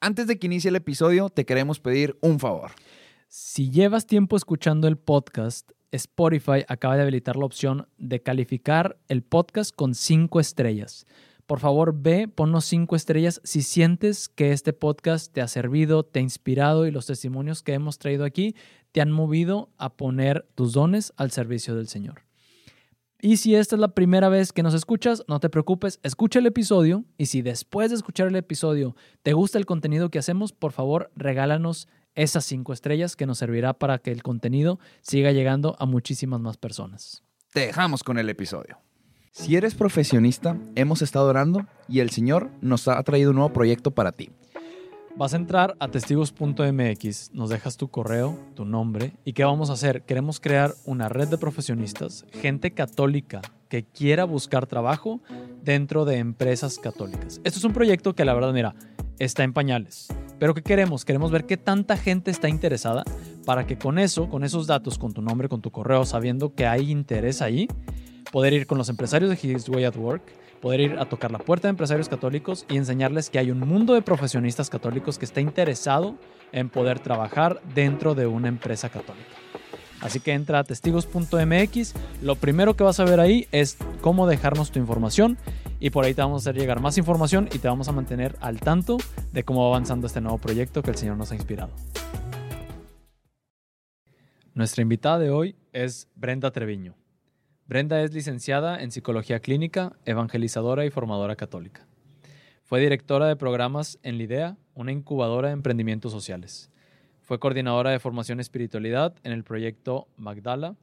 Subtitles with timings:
[0.00, 2.72] Antes de que inicie el episodio, te queremos pedir un favor.
[3.28, 9.22] Si llevas tiempo escuchando el podcast, Spotify acaba de habilitar la opción de calificar el
[9.22, 11.06] podcast con cinco estrellas.
[11.46, 16.18] Por favor, ve, ponnos cinco estrellas si sientes que este podcast te ha servido, te
[16.18, 18.54] ha inspirado y los testimonios que hemos traído aquí
[18.92, 22.25] te han movido a poner tus dones al servicio del Señor.
[23.20, 26.46] Y si esta es la primera vez que nos escuchas, no te preocupes, escucha el
[26.46, 30.72] episodio y si después de escuchar el episodio te gusta el contenido que hacemos, por
[30.72, 35.86] favor regálanos esas cinco estrellas que nos servirá para que el contenido siga llegando a
[35.86, 37.22] muchísimas más personas.
[37.52, 38.78] Te dejamos con el episodio.
[39.32, 43.90] Si eres profesionista, hemos estado orando y el Señor nos ha traído un nuevo proyecto
[43.90, 44.30] para ti.
[45.18, 49.72] Vas a entrar a testigos.mx, nos dejas tu correo, tu nombre y qué vamos a
[49.72, 50.02] hacer.
[50.02, 55.22] Queremos crear una red de profesionistas, gente católica que quiera buscar trabajo
[55.62, 57.40] dentro de empresas católicas.
[57.44, 58.74] Esto es un proyecto que la verdad, mira,
[59.18, 60.08] está en pañales.
[60.38, 61.06] Pero ¿qué queremos?
[61.06, 63.02] Queremos ver qué tanta gente está interesada
[63.46, 66.66] para que con eso, con esos datos, con tu nombre, con tu correo, sabiendo que
[66.66, 67.68] hay interés ahí,
[68.32, 70.24] poder ir con los empresarios de His Way at Work,
[70.60, 73.94] poder ir a tocar la puerta de empresarios católicos y enseñarles que hay un mundo
[73.94, 76.16] de profesionistas católicos que está interesado
[76.52, 79.36] en poder trabajar dentro de una empresa católica.
[80.00, 81.94] Así que entra a testigos.mx.
[82.22, 85.38] Lo primero que vas a ver ahí es cómo dejarnos tu información
[85.80, 88.36] y por ahí te vamos a hacer llegar más información y te vamos a mantener
[88.40, 88.98] al tanto
[89.32, 91.70] de cómo va avanzando este nuevo proyecto que el Señor nos ha inspirado.
[94.54, 96.94] Nuestra invitada de hoy es Brenda Treviño.
[97.68, 101.84] Brenda es licenciada en Psicología Clínica, evangelizadora y formadora católica.
[102.62, 106.70] Fue directora de programas en LIDEA, una incubadora de emprendimientos sociales.
[107.22, 110.76] Fue coordinadora de formación espiritualidad en el proyecto Magdala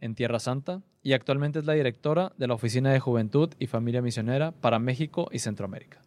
[0.00, 4.00] en Tierra Santa y actualmente es la directora de la Oficina de Juventud y Familia
[4.00, 6.00] Misionera para México y Centroamérica.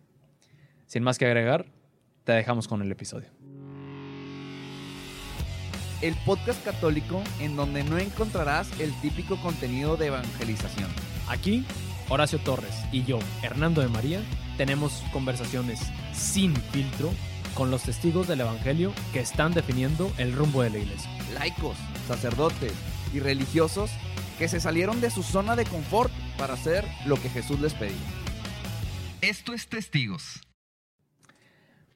[0.86, 1.66] Sin más que agregar,
[2.24, 3.43] te dejamos con el episodio
[6.04, 10.90] el podcast católico en donde no encontrarás el típico contenido de evangelización.
[11.30, 11.66] Aquí,
[12.10, 14.22] Horacio Torres y yo, Hernando de María,
[14.58, 15.80] tenemos conversaciones
[16.12, 17.10] sin filtro
[17.56, 21.10] con los testigos del Evangelio que están definiendo el rumbo de la iglesia.
[21.36, 22.74] Laicos, sacerdotes
[23.14, 23.90] y religiosos
[24.38, 27.96] que se salieron de su zona de confort para hacer lo que Jesús les pedía.
[29.22, 30.42] Esto es Testigos.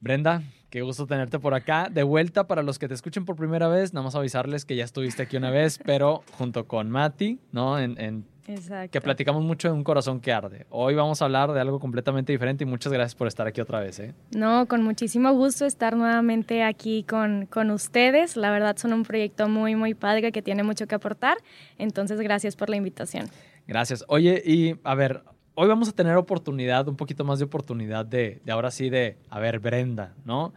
[0.00, 1.88] Brenda, Qué gusto tenerte por acá.
[1.90, 4.84] De vuelta para los que te escuchen por primera vez, nada más avisarles que ya
[4.84, 7.78] estuviste aquí una vez, pero junto con Mati, ¿no?
[7.78, 8.90] En, Exacto.
[8.90, 10.64] Que platicamos mucho de un corazón que arde.
[10.70, 13.80] Hoy vamos a hablar de algo completamente diferente y muchas gracias por estar aquí otra
[13.80, 13.98] vez.
[13.98, 14.14] ¿eh?
[14.34, 18.38] No, con muchísimo gusto estar nuevamente aquí con, con ustedes.
[18.38, 21.36] La verdad son un proyecto muy, muy padre que tiene mucho que aportar.
[21.76, 23.28] Entonces, gracias por la invitación.
[23.66, 24.02] Gracias.
[24.08, 25.22] Oye, y a ver,
[25.60, 29.18] hoy vamos a tener oportunidad, un poquito más de oportunidad de, de ahora sí de,
[29.28, 30.54] a ver, Brenda, ¿no?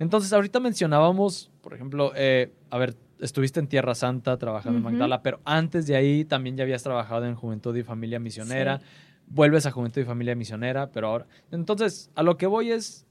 [0.00, 5.22] Entonces, ahorita mencionábamos, por ejemplo, eh, a ver, estuviste en Tierra Santa trabajando en Magdala,
[5.22, 8.80] pero antes de ahí también ya habías trabajado en Juventud y Familia Misionera.
[9.28, 11.26] Vuelves a Juventud y Familia Misionera, pero ahora.
[11.52, 13.06] Entonces, a lo que voy es,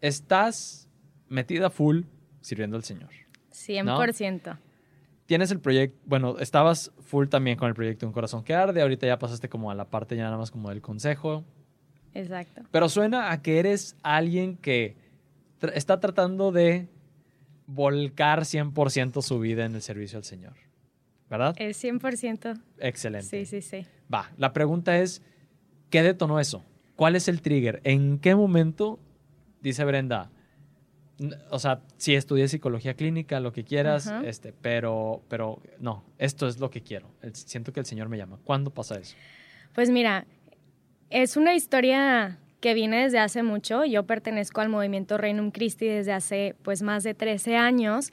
[0.00, 0.88] estás
[1.28, 2.04] metida full
[2.40, 3.10] sirviendo al Señor.
[3.52, 4.56] 100%
[5.32, 9.06] tienes el proyecto, bueno, estabas full también con el proyecto Un Corazón que Arde, ahorita
[9.06, 11.42] ya pasaste como a la parte ya nada más como del consejo.
[12.12, 12.60] Exacto.
[12.70, 14.94] Pero suena a que eres alguien que
[15.72, 16.86] está tratando de
[17.64, 20.52] volcar 100% su vida en el servicio al Señor.
[21.30, 21.54] ¿Verdad?
[21.56, 22.60] El 100%.
[22.80, 23.26] Excelente.
[23.26, 23.86] Sí, sí, sí.
[24.12, 25.22] Va, la pregunta es,
[25.88, 26.62] ¿qué detonó eso?
[26.94, 27.80] ¿Cuál es el trigger?
[27.84, 29.00] ¿En qué momento,
[29.62, 30.30] dice Brenda,
[31.50, 36.58] o sea, sí estudié psicología clínica, lo que quieras, este, pero, pero no, esto es
[36.58, 37.08] lo que quiero.
[37.32, 38.38] Siento que el Señor me llama.
[38.44, 39.16] ¿Cuándo pasa eso?
[39.74, 40.26] Pues mira,
[41.10, 43.84] es una historia que viene desde hace mucho.
[43.84, 48.10] Yo pertenezco al movimiento Reino Christi desde hace pues más de 13 años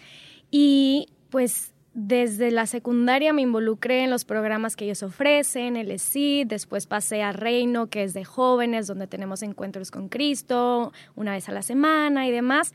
[0.52, 6.46] y pues desde la secundaria me involucré en los programas que ellos ofrecen, el ESID,
[6.48, 11.50] después pasé a Reino, que es de jóvenes, donde tenemos encuentros con Cristo una vez
[11.50, 12.74] a la semana y demás.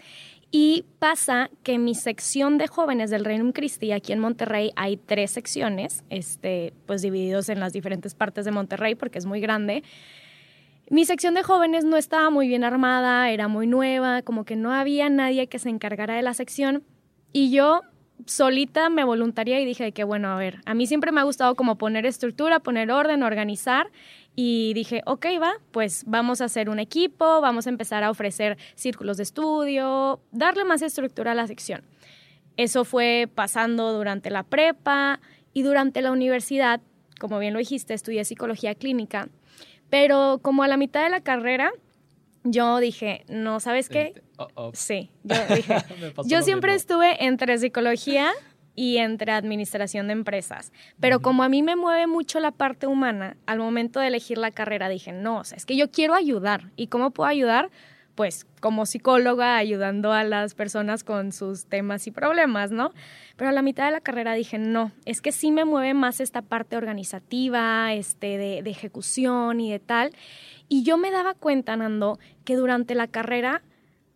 [0.50, 5.32] Y pasa que mi sección de jóvenes del Reino Christi, aquí en Monterrey, hay tres
[5.32, 9.82] secciones, este, pues divididos en las diferentes partes de Monterrey, porque es muy grande.
[10.90, 14.72] Mi sección de jóvenes no estaba muy bien armada, era muy nueva, como que no
[14.72, 16.84] había nadie que se encargara de la sección.
[17.32, 17.80] Y yo
[18.26, 21.54] solita me voluntaría y dije que, bueno, a ver, a mí siempre me ha gustado
[21.54, 23.90] como poner estructura, poner orden, organizar.
[24.36, 28.58] Y dije, ok, va, pues vamos a hacer un equipo, vamos a empezar a ofrecer
[28.74, 31.82] círculos de estudio, darle más estructura a la sección.
[32.56, 35.20] Eso fue pasando durante la prepa
[35.52, 36.80] y durante la universidad,
[37.20, 39.28] como bien lo dijiste, estudié psicología clínica,
[39.88, 41.72] pero como a la mitad de la carrera
[42.44, 44.14] yo dije, no, ¿sabes qué?
[44.36, 44.70] "Oh, oh".
[44.74, 45.76] Sí, yo dije,
[46.26, 46.76] yo siempre mismo.
[46.94, 48.30] estuve entre psicología
[48.76, 53.36] y entre administración de empresas, pero como a mí me mueve mucho la parte humana,
[53.46, 56.70] al momento de elegir la carrera dije, no, o sea, es que yo quiero ayudar.
[56.76, 57.70] ¿Y cómo puedo ayudar?
[58.14, 62.92] Pues como psicóloga ayudando a las personas con sus temas y problemas, ¿no?
[63.36, 66.20] Pero a la mitad de la carrera dije, no, es que sí me mueve más
[66.20, 70.12] esta parte organizativa, este, de, de ejecución y de tal.
[70.68, 73.62] Y yo me daba cuenta, Nando, que durante la carrera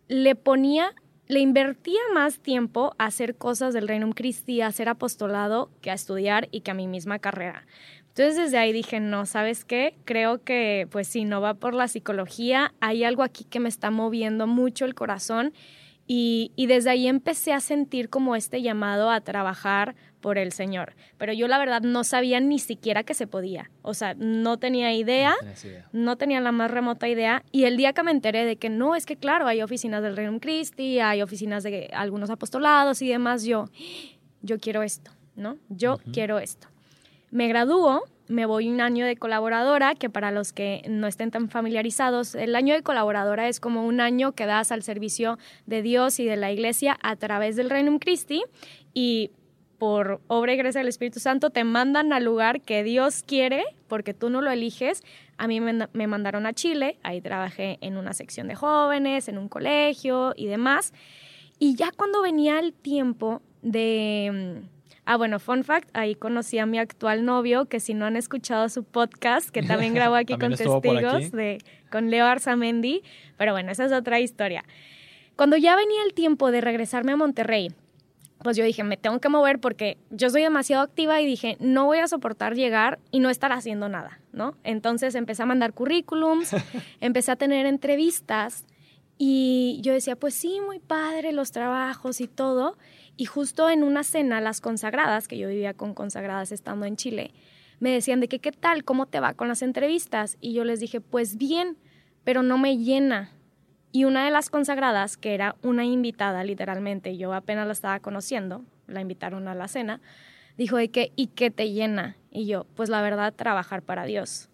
[0.07, 0.93] le ponía,
[1.29, 5.93] le invertía más tiempo a hacer cosas del Reino Christi, a hacer apostolado, que a
[5.93, 7.67] estudiar y que a mi misma carrera.
[8.07, 9.95] Entonces desde ahí dije, no, ¿sabes qué?
[10.05, 13.91] Creo que pues si no va por la psicología, hay algo aquí que me está
[13.91, 15.53] moviendo mucho el corazón
[16.11, 20.95] y, y desde ahí empecé a sentir como este llamado a trabajar por el Señor.
[21.19, 23.69] Pero yo la verdad no sabía ni siquiera que se podía.
[23.83, 25.33] O sea, no tenía idea.
[25.33, 25.89] No tenías idea.
[25.91, 27.43] No tenía la más remota idea.
[27.51, 30.17] Y el día que me enteré de que no, es que claro, hay oficinas del
[30.17, 33.65] Reino Christi, hay oficinas de algunos apostolados y demás, yo,
[34.41, 35.57] yo quiero esto, ¿no?
[35.69, 36.69] Yo quiero esto.
[37.29, 41.49] Me gradúo, me voy un año de colaboradora, que para los que no estén tan
[41.49, 46.19] familiarizados, el año de colaboradora es como un año que das al servicio de Dios
[46.19, 48.43] y de la iglesia a través del Reino Christi
[48.93, 49.31] y
[49.79, 54.13] por obra y gracia del Espíritu Santo te mandan al lugar que Dios quiere, porque
[54.13, 55.03] tú no lo eliges.
[55.37, 59.39] A mí me, me mandaron a Chile, ahí trabajé en una sección de jóvenes, en
[59.39, 60.93] un colegio y demás.
[61.57, 64.61] Y ya cuando venía el tiempo de...
[65.11, 68.69] Ah, bueno, fun fact, ahí conocí a mi actual novio, que si no han escuchado
[68.69, 71.29] su podcast, que también grabó aquí con También testigos, aquí.
[71.31, 71.57] de,
[71.89, 73.01] con Leo Arzamendi,
[73.35, 74.63] pero bueno, esa es otra historia.
[75.35, 77.71] Cuando ya venía el tiempo de regresarme a Monterrey,
[78.43, 81.85] pues yo dije, me tengo que mover porque yo soy demasiado activa y dije, no
[81.85, 84.57] voy a soportar llegar y no estar haciendo nada, ¿no?
[84.63, 86.51] Entonces empecé a mandar currículums,
[87.01, 88.63] empecé a tener entrevistas
[89.17, 92.77] y yo decía, pues sí, muy padre los trabajos y todo.
[93.19, 97.33] Y justo en una cena, las consagradas, que yo vivía con consagradas estando en Chile,
[97.81, 100.37] me decían de que qué tal, cómo te va con las entrevistas.
[100.39, 101.75] Y yo les dije, pues bien,
[102.23, 103.31] pero no me llena.
[103.91, 108.63] Y una de las consagradas, que era una invitada literalmente, yo apenas la estaba conociendo,
[108.87, 109.99] la invitaron a la cena,
[110.55, 112.15] dijo de que, ¿y qué te llena?
[112.31, 114.49] Y yo, pues la verdad, trabajar para Dios.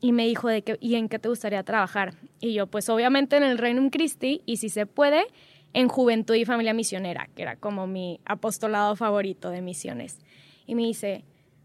[0.00, 2.14] Y me dijo de que, ¿y en qué te gustaría trabajar?
[2.40, 5.26] Y yo, pues obviamente en el Reino Christi, y si se puede,
[5.74, 10.18] en Juventud y Familia Misionera, que era como mi apostolado favorito de misiones.
[10.66, 11.24] Y me dice,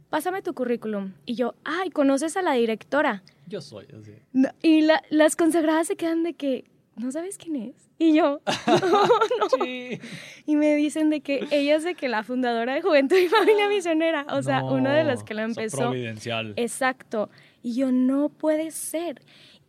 [0.09, 1.13] pásame tu currículum.
[1.25, 3.23] Y yo, ay, ¿conoces a la directora?
[3.47, 4.13] Yo soy así.
[4.31, 6.65] No, y la- las consagradas se quedan de que,
[6.95, 7.75] ¿no sabes quién es?
[7.99, 9.63] Y yo, no, no.
[9.63, 9.99] Sí.
[10.45, 13.67] Y me dicen de que ella es de que la fundadora de Juventud y Familia
[13.69, 15.77] Misionera, o sea, No, una de las que la o sea, empezó.
[15.77, 16.53] providencial.
[16.57, 17.29] Exacto.
[17.61, 19.21] Y yo, no puede ser.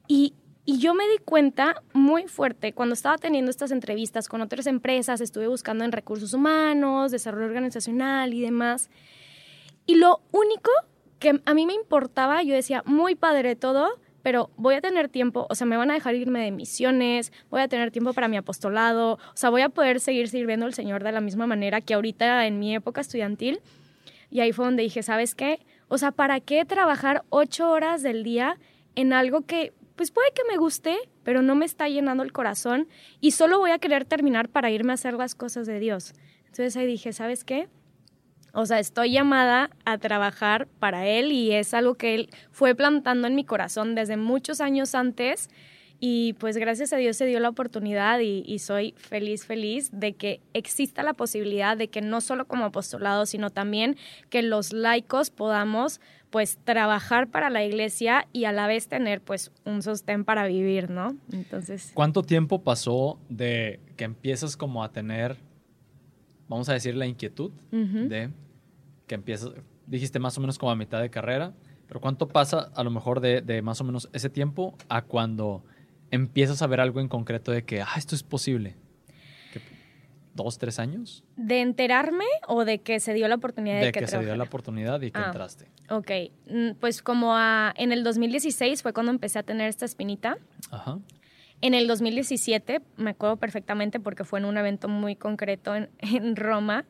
[0.09, 0.35] Y,
[0.66, 5.20] y yo me di cuenta muy fuerte cuando estaba teniendo estas entrevistas con otras empresas,
[5.20, 8.88] estuve buscando en recursos humanos, desarrollo organizacional y demás.
[9.87, 10.70] Y lo único
[11.19, 15.46] que a mí me importaba, yo decía, muy padre todo, pero voy a tener tiempo,
[15.50, 18.38] o sea, me van a dejar irme de misiones, voy a tener tiempo para mi
[18.38, 21.93] apostolado, o sea, voy a poder seguir sirviendo al Señor de la misma manera que
[21.93, 23.61] ahorita en mi época estudiantil.
[24.31, 25.61] Y ahí fue donde dije, ¿sabes qué?
[25.88, 28.56] O sea, ¿para qué trabajar ocho horas del día
[28.94, 32.88] en algo que, pues puede que me guste, pero no me está llenando el corazón
[33.20, 36.14] y solo voy a querer terminar para irme a hacer las cosas de Dios?
[36.47, 37.69] Entonces ahí dije, ¿sabes qué?
[38.52, 43.26] O sea, estoy llamada a trabajar para Él y es algo que Él fue plantando
[43.26, 45.49] en mi corazón desde muchos años antes.
[45.99, 50.40] Y pues gracias a Dios se dio la oportunidad y, soy feliz, feliz de que
[50.52, 53.97] exista la posibilidad de que no solo como apostolado, sino también
[54.28, 56.00] que los laicos podamos
[56.35, 60.91] pues trabajar para la iglesia y a la vez tener pues un sostén para vivir,
[60.91, 61.17] ¿no?
[61.31, 65.37] Entonces, ¿Cuánto tiempo pasó de que empiezas como a tener,
[66.49, 68.31] vamos a decir, la inquietud de
[69.07, 69.53] que empiezas,
[69.87, 71.55] dijiste más o menos como a mitad de carrera,
[71.87, 75.62] pero cuánto pasa a lo mejor de, de más o menos ese tiempo a cuando
[76.11, 78.75] empiezas a ver algo en concreto de que, ah, esto es posible?
[80.37, 81.25] ¿Qué, ¿Dos, tres años?
[81.37, 84.45] de enterarme o de que se dio la oportunidad de, De que se dio la
[84.45, 85.26] oportunidad y que Ah.
[85.26, 85.67] entraste.
[85.91, 86.11] Ok,
[86.50, 90.38] mm, pues como a- en el 2016 fue cuando empecé a tener esta espinita.
[90.71, 90.99] Ajá.
[91.61, 96.37] En el 2017, me acuerdo perfectamente porque fue en un evento muy concreto en, en
[96.37, 96.85] Roma,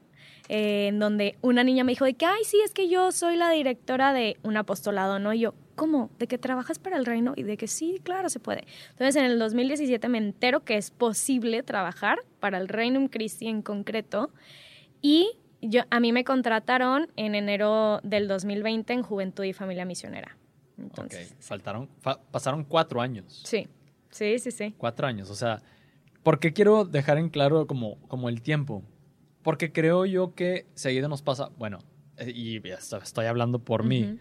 [0.49, 3.37] eh, en donde una niña me dijo de que, ay, sí, es que yo soy
[3.37, 5.33] la directora de un apostolado, ¿no?
[5.33, 6.11] Y yo, ¿cómo?
[6.19, 7.33] ¿De que trabajas para el reino?
[7.37, 8.65] Y de que sí, claro, se puede.
[8.91, 13.63] Entonces, en el 2017 me entero que es posible trabajar para el Reino Christi en
[13.63, 14.31] concreto.
[15.03, 20.37] Y yo, a mí me contrataron en enero del 2020 en Juventud y Familia Misionera.
[20.79, 23.43] Entonces, faltaron, fa- pasaron cuatro años.
[23.45, 23.69] sí,
[24.11, 24.73] Sí, sí, sí.
[24.79, 25.61] Cuatro años, o sea,
[26.23, 28.85] ¿por qué quiero dejar en claro como, como el tiempo?
[29.43, 31.81] Porque creo yo que seguido nos pasa, bueno,
[32.19, 34.17] eh, y estoy hablando por mí,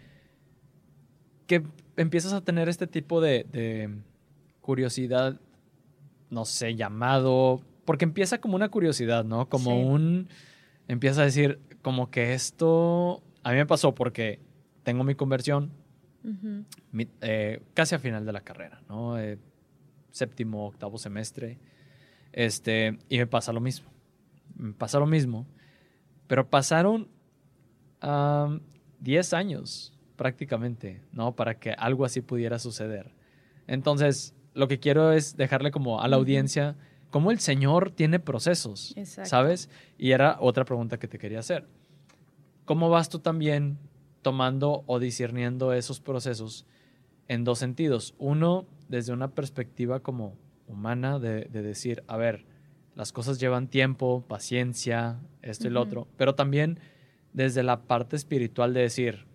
[1.46, 1.62] que
[1.96, 3.90] empiezas a tener este tipo de, de
[4.60, 5.40] curiosidad,
[6.30, 9.48] no sé, llamado, porque empieza como una curiosidad, ¿no?
[9.48, 10.28] Como un,
[10.88, 14.40] empieza a decir, como que esto, a mí me pasó porque
[14.82, 15.70] tengo mi conversión
[17.20, 19.18] eh, casi a final de la carrera, ¿no?
[19.18, 19.38] Eh,
[20.10, 21.58] séptimo, octavo semestre,
[22.32, 23.90] este, y me pasa lo mismo,
[24.56, 25.46] me pasa lo mismo,
[26.26, 27.08] pero pasaron
[29.00, 31.34] 10 años prácticamente, ¿no?
[31.34, 33.14] Para que algo así pudiera suceder.
[33.66, 36.76] Entonces, lo que quiero es dejarle como a la audiencia
[37.10, 39.70] cómo el Señor tiene procesos, ¿sabes?
[39.98, 41.68] Y era otra pregunta que te quería hacer.
[42.64, 43.78] ¿Cómo vas tú también
[44.22, 46.66] tomando o discerniendo esos procesos
[47.28, 48.14] en dos sentidos?
[48.18, 52.46] Uno, desde una perspectiva como humana de, decir, a ver,
[52.94, 56.80] las cosas llevan tiempo, paciencia, esto y lo otro, pero también
[57.32, 59.26] desde la parte espiritual de decir,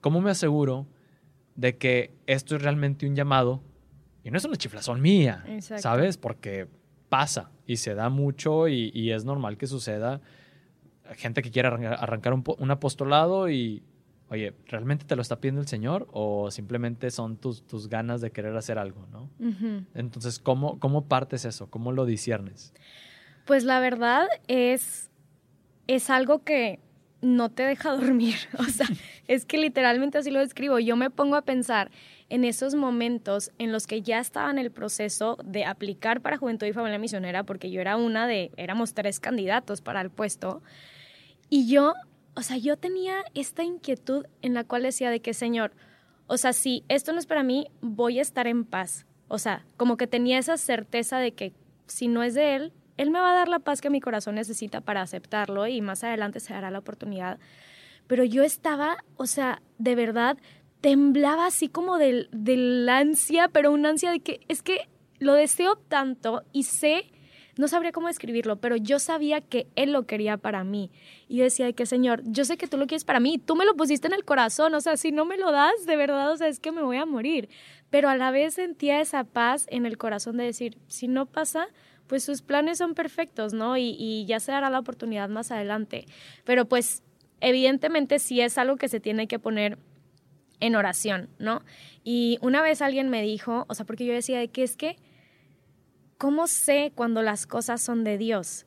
[0.00, 0.86] ¿cómo me aseguro
[1.56, 3.62] de que esto es realmente un llamado
[4.24, 6.16] y no es una chiflazón mía, ¿sabes?
[6.16, 6.68] Porque
[7.08, 10.20] pasa y se da mucho y, es normal que suceda.
[11.16, 13.82] Gente que quiere arrancar, un, apostolado y,
[14.28, 18.30] oye, ¿realmente te lo está pidiendo el Señor o simplemente son tus, tus ganas de
[18.30, 19.28] querer hacer algo, no?
[19.94, 21.68] Entonces, ¿cómo, ¿cómo partes eso?
[21.68, 22.72] ¿Cómo lo disiernes?
[23.46, 25.10] Pues la verdad es,
[25.88, 26.78] es algo que
[27.22, 28.36] no te deja dormir.
[28.58, 28.86] O sea,
[29.26, 30.78] es que literalmente así lo describo.
[30.78, 31.90] Yo me pongo a pensar
[32.28, 36.66] en esos momentos en los que ya estaba en el proceso de aplicar para Juventud
[36.66, 40.62] y Familia Misionera, porque yo era una de, éramos tres candidatos para el puesto.
[41.48, 41.94] Y yo,
[42.34, 45.72] o sea, yo tenía esta inquietud en la cual decía de que, Señor,
[46.28, 49.06] o sea, si esto no es para mí, voy a estar en paz.
[49.26, 51.52] O sea, como que tenía esa certeza de que
[51.86, 54.34] si no es de Él, él me va a dar la paz que mi corazón
[54.34, 57.38] necesita para aceptarlo y más adelante se dará la oportunidad.
[58.06, 60.36] Pero yo estaba, o sea, de verdad,
[60.82, 64.88] temblaba así como del, del ansia, pero una ansia de que es que
[65.18, 67.10] lo deseo tanto y sé,
[67.56, 70.90] no sabría cómo describirlo, pero yo sabía que Él lo quería para mí.
[71.26, 73.64] Y yo decía que, Señor, yo sé que tú lo quieres para mí, tú me
[73.64, 76.36] lo pusiste en el corazón, o sea, si no me lo das, de verdad, o
[76.36, 77.48] sea, es que me voy a morir.
[77.88, 81.68] Pero a la vez sentía esa paz en el corazón de decir, si no pasa,
[82.10, 83.76] pues sus planes son perfectos, ¿no?
[83.76, 86.06] Y, ya se dará la oportunidad más adelante.
[86.42, 87.04] Pero pues
[87.40, 89.78] evidentemente sí es algo que se tiene que poner
[90.58, 91.62] en oración, ¿no?
[92.02, 94.96] Y una vez alguien me dijo, o sea, porque yo decía de que es que,
[96.18, 98.66] ¿cómo sé cuando las cosas son de Dios?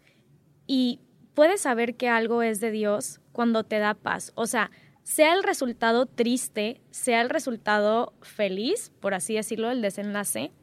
[0.65, 1.01] Y
[1.33, 4.31] puedes saber que algo es de Dios cuando te da paz.
[4.35, 4.71] O sea,
[5.03, 10.53] sea el resultado triste, sea el resultado feliz, por así decirlo, el desenlace,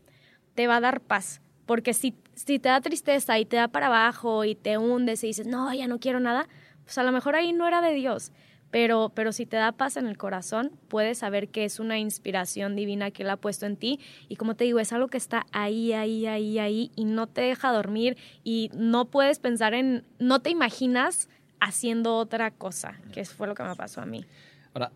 [0.55, 1.43] te va a dar paz.
[1.67, 2.17] Porque si,
[2.47, 5.73] si te da tristeza y te da para abajo y te hundes y dices, no,
[5.75, 6.49] ya no quiero nada,
[6.85, 8.33] pues a lo mejor ahí no era de Dios.
[8.71, 12.77] Pero, pero si te da paz en el corazón, puedes saber que es una inspiración
[12.77, 13.99] divina que Él ha puesto en ti.
[14.29, 17.41] Y como te digo, es algo que está ahí, ahí, ahí, ahí y no te
[17.41, 21.29] deja dormir y no puedes pensar en, no te imaginas
[21.59, 24.25] haciendo otra cosa, que fue lo que me pasó a mí.
[24.73, 24.93] Ahora,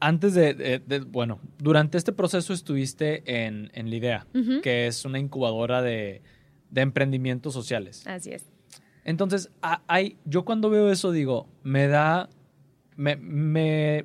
[0.00, 4.26] antes de, bueno, durante este proceso estuviste en, en Lidea,
[4.62, 6.22] que es una incubadora de,
[6.80, 8.06] emprendimientos sociales.
[8.06, 8.46] Así es.
[9.04, 9.50] Entonces,
[9.88, 12.28] hay, yo cuando veo eso digo, me da,
[12.96, 14.04] me, me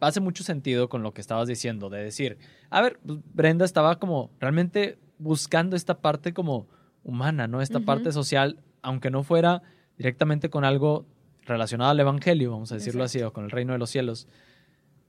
[0.00, 2.38] hace mucho sentido con lo que estabas diciendo, de decir,
[2.70, 6.68] a ver, pues, Brenda estaba como realmente buscando esta parte como
[7.02, 7.62] humana, ¿no?
[7.62, 9.62] Esta parte social, aunque no fuera
[9.96, 11.06] directamente con algo
[11.42, 14.28] relacionado al Evangelio, vamos a decirlo así, o con el reino de los cielos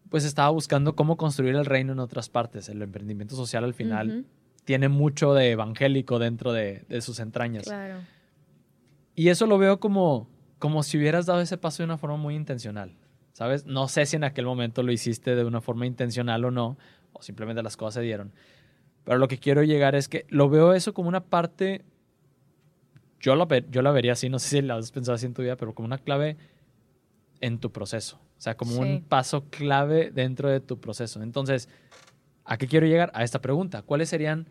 [0.10, 2.68] pues estaba buscando cómo construir el reino en otras partes.
[2.70, 4.26] El emprendimiento social al final
[4.70, 7.64] tiene mucho de evangélico dentro de, sus entrañas.
[7.64, 8.02] Claro.
[9.16, 12.36] Y eso lo veo como, como si hubieras dado ese paso de una forma muy
[12.36, 12.96] intencional.
[13.34, 13.66] ¿Sabes?
[13.66, 16.78] No sé si en aquel momento lo hiciste de una forma intencional o no,
[17.14, 18.32] o simplemente las cosas se dieron.
[19.06, 21.84] Pero lo que quiero llegar es que lo veo eso como una parte,
[23.20, 25.42] yo, lo, yo la vería así, no sé si la has pensado así en tu
[25.42, 26.38] vida, pero como una clave
[27.42, 28.18] en tu proceso.
[28.38, 31.24] O sea, como un paso clave dentro de tu proceso.
[31.24, 31.70] Entonces,
[32.46, 33.10] ¿a qué quiero llegar?
[33.16, 33.82] A esta pregunta.
[33.82, 34.48] ¿Cuáles serían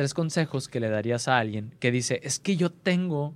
[0.00, 3.34] tres consejos que le darías a alguien que dice, es que yo tengo,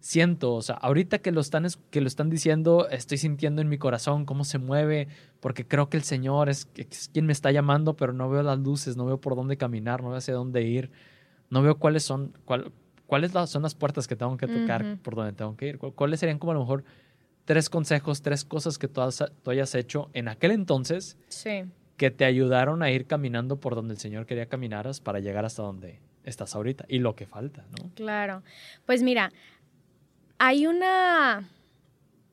[0.00, 3.78] siento, o sea, ahorita que lo están, que lo están diciendo, estoy sintiendo en mi
[3.78, 5.06] corazón cómo se mueve,
[5.38, 6.66] porque creo que el Señor es,
[7.12, 10.08] quien me está llamando, pero no veo las luces, no veo por dónde caminar, no
[10.08, 10.90] veo hacia dónde ir,
[11.48, 12.36] no veo cuáles son,
[13.06, 16.40] cuáles son las puertas que tengo que tocar, por dónde tengo que ir, cuáles serían
[16.40, 16.82] como a lo mejor
[17.44, 19.00] tres consejos, tres cosas que tú,
[19.46, 21.66] hayas hecho en aquel entonces sí.
[22.00, 25.62] Que te ayudaron a ir caminando por donde el Señor quería caminaras para llegar hasta
[25.62, 27.90] donde, estás ahorita y lo que falta, ¿no?
[27.94, 28.42] Claro.
[28.86, 29.30] Pues mira,
[30.38, 31.46] hay una,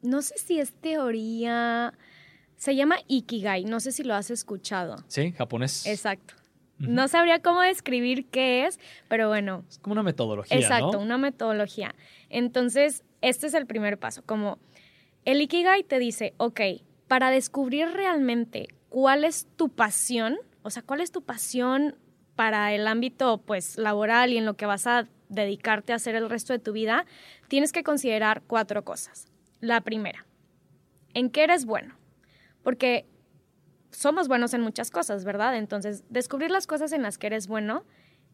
[0.01, 1.93] no sé si es teoría,
[2.55, 5.03] se llama Ikigai, no sé si lo has escuchado.
[5.09, 5.85] Sí, japonés.
[5.85, 6.33] Exacto.
[6.79, 9.65] No sabría cómo describir qué es, pero bueno.
[9.67, 10.55] Es como una metodología.
[10.55, 11.93] Exacto, una metodología.
[12.29, 14.59] Entonces, este es el primer paso, como
[15.25, 16.61] el Ikigai te dice, ok,
[17.09, 21.95] para descubrir realmente cuál es tu pasión, o sea, cuál es tu pasión
[22.35, 26.29] para el ámbito pues laboral y en lo que vas a dedicarte a hacer el
[26.29, 27.05] resto de tu vida,
[27.47, 29.27] tienes que considerar cuatro cosas.
[29.59, 30.25] La primera,
[31.13, 31.95] ¿en qué eres bueno?
[32.63, 33.05] Porque
[33.91, 35.57] somos buenos en muchas cosas, ¿verdad?
[35.57, 37.83] Entonces, descubrir las cosas en las que eres bueno,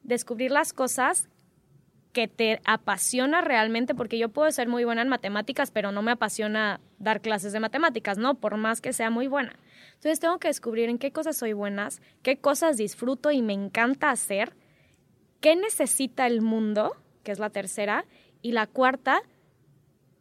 [0.04, 1.30] descubrir las cosas
[2.14, 6.12] que te apasiona realmente, porque yo puedo ser muy buena en matemáticas, pero no me
[6.12, 8.36] apasiona dar clases de matemáticas, ¿no?
[8.36, 9.58] Por más que sea muy buena.
[9.96, 14.12] Entonces tengo que descubrir en qué cosas soy buenas, qué cosas disfruto y me encanta
[14.12, 14.54] hacer,
[15.42, 18.06] qué necesita el mundo, que es la tercera,
[18.44, 19.22] y la cuarta,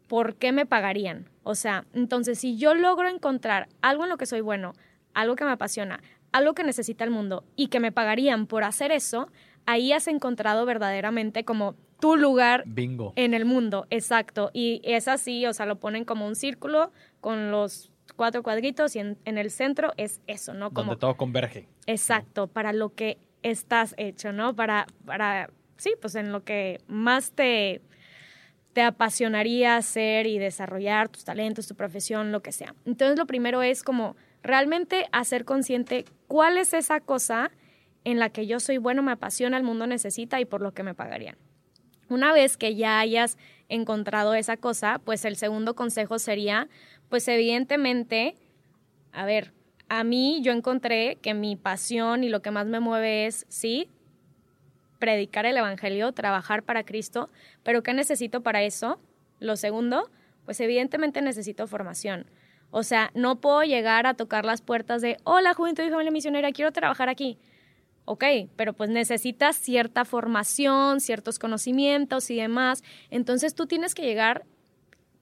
[0.08, 1.28] ¿por qué me pagarían?
[1.42, 4.72] O sea, entonces si yo logro encontrar algo en lo que soy bueno,
[5.12, 6.00] algo que me apasiona,
[6.32, 9.28] algo que necesita el mundo y que me pagarían por hacer eso,
[9.66, 13.12] ahí has encontrado verdaderamente como tu lugar Bingo.
[13.16, 14.50] en el mundo, exacto.
[14.52, 16.90] Y es así, o sea, lo ponen como un círculo
[17.20, 20.72] con los cuatro cuadritos y en, el centro es eso, ¿no?
[20.72, 21.68] Como, Donde todo converge.
[21.86, 24.54] Exacto, para lo que estás hecho, ¿no?
[24.54, 27.82] Para, para, sí, pues en lo que más te,
[28.72, 32.74] te apasionaría hacer y desarrollar tus talentos, tu profesión, lo que sea.
[32.84, 37.50] Entonces lo primero es como realmente hacer consciente cuál es esa cosa
[38.04, 40.82] en la que yo soy bueno, me apasiona, el mundo necesita y por lo que
[40.82, 41.36] me pagarían.
[42.08, 46.68] Una vez que ya hayas encontrado esa cosa, pues el segundo consejo sería,
[47.08, 48.34] pues evidentemente,
[49.12, 49.52] a ver,
[49.88, 53.90] a mí yo encontré que mi pasión y lo que más me mueve es, sí,
[54.98, 57.28] predicar el Evangelio, trabajar para Cristo,
[57.62, 59.00] pero ¿qué necesito para eso?
[59.40, 60.10] Lo segundo,
[60.44, 62.26] pues evidentemente necesito formación.
[62.70, 66.52] O sea, no puedo llegar a tocar las puertas de, hola, Juventud y Familia Misionera,
[66.52, 67.38] quiero trabajar aquí.
[68.04, 68.24] Ok,
[68.56, 72.82] pero pues necesitas cierta formación, ciertos conocimientos y demás.
[73.10, 74.44] Entonces tú tienes que llegar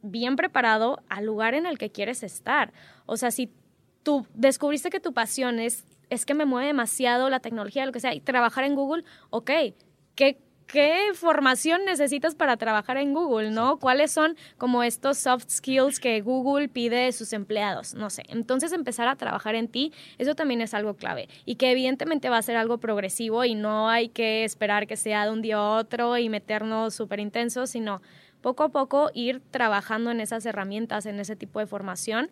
[0.02, 2.72] bien preparado al lugar en el que quieres estar.
[3.06, 3.52] O sea, si
[4.02, 8.00] tú descubriste que tu pasión es, es que me mueve demasiado la tecnología, lo que
[8.00, 9.50] sea, y trabajar en Google, ok,
[10.14, 13.78] ¿qué, ¿qué formación necesitas para trabajar en Google, no?
[13.78, 17.94] ¿Cuáles son como estos soft skills que Google pide de sus empleados?
[17.94, 18.22] No sé.
[18.28, 22.38] Entonces empezar a trabajar en ti, eso también es algo clave y que evidentemente va
[22.38, 25.70] a ser algo progresivo y no hay que esperar que sea de un día a
[25.70, 28.00] otro y meternos súper intensos, sino
[28.40, 32.30] poco a poco ir trabajando en esas herramientas, en ese tipo de formación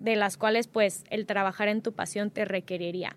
[0.00, 3.16] de las cuales pues el trabajar en tu pasión te requeriría.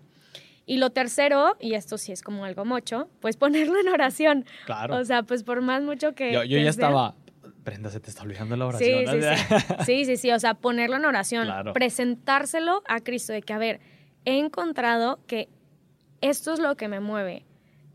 [0.66, 4.44] Y lo tercero, y esto sí es como algo mucho, pues ponerlo en oración.
[4.66, 4.96] Claro.
[4.96, 6.32] O sea, pues por más mucho que...
[6.32, 7.14] Yo, ya estaba...
[7.64, 9.06] Brenda, se te está olvidando la oración.
[9.06, 9.74] Sí, sí, sí.
[9.86, 10.32] sí, sí, sí.
[10.32, 11.48] O sea, ponerlo en oración.
[11.72, 13.80] Presentárselo a Cristo de que, a ver,
[14.26, 15.48] he encontrado que
[16.20, 17.46] esto es lo que me mueve.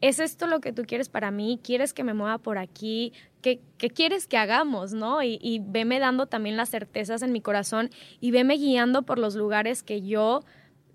[0.01, 1.59] ¿Es esto lo que tú quieres para mí?
[1.63, 3.13] ¿Quieres que me mueva por aquí?
[3.41, 4.93] ¿Qué, qué quieres que hagamos?
[4.93, 5.21] ¿no?
[5.21, 9.35] Y, y veme dando también las certezas en mi corazón y veme guiando por los
[9.35, 10.43] lugares que yo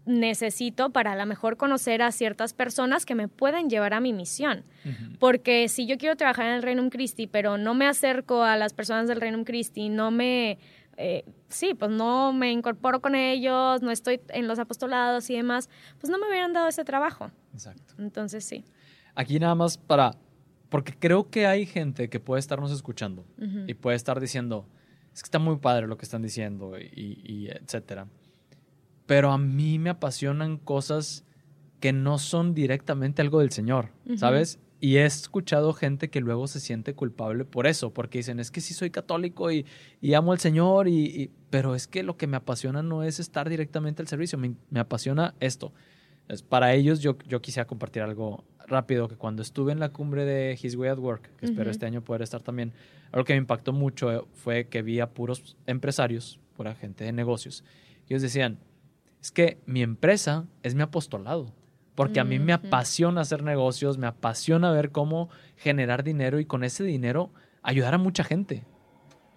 [0.06, 4.12] necesito para a lo mejor conocer a ciertas personas que me pueden llevar a mi
[4.12, 4.64] misión.
[5.18, 8.74] Porque si yo quiero trabajar en el Reino Christi, pero no me acerco a las
[8.74, 10.58] personas del Reino Christi, no me...
[10.96, 15.68] Eh, sí, pues no me incorporo con ellos, no estoy en los apostolados y demás,
[15.98, 17.32] pues no me hubieran dado ese trabajo.
[17.52, 17.94] Exacto.
[17.98, 18.64] Entonces sí.
[19.16, 20.12] Aquí nada más para,
[20.68, 23.26] porque creo que hay gente que puede estarnos escuchando
[23.66, 24.68] y puede estar diciendo,
[25.12, 28.06] es que está muy padre lo que están diciendo y, y etcétera
[29.06, 31.24] pero a mí me apasionan cosas
[31.80, 34.58] que no son directamente algo del Señor, ¿sabes?
[34.80, 38.60] Y he escuchado gente que luego se siente culpable por eso, porque dicen, es que
[38.60, 39.64] sí soy católico y,
[40.14, 44.02] amo al Señor, y, pero es que lo que me apasiona no es estar directamente
[44.02, 45.72] al servicio, me, apasiona esto.
[46.48, 50.58] para ellos yo, yo quisiera compartir algo rápido, que cuando estuve en la cumbre de
[50.60, 52.72] His Way at Work, que espero este año poder estar también,
[53.12, 57.62] algo que me impactó mucho fue que vi a puros empresarios, pura gente de negocios,
[58.08, 58.58] ellos decían,
[59.24, 61.50] es que mi empresa es mi apostolado,
[61.94, 66.62] porque a mí me apasiona hacer negocios, me apasiona ver cómo generar dinero y con
[66.62, 67.30] ese dinero
[67.62, 68.66] ayudar a mucha gente.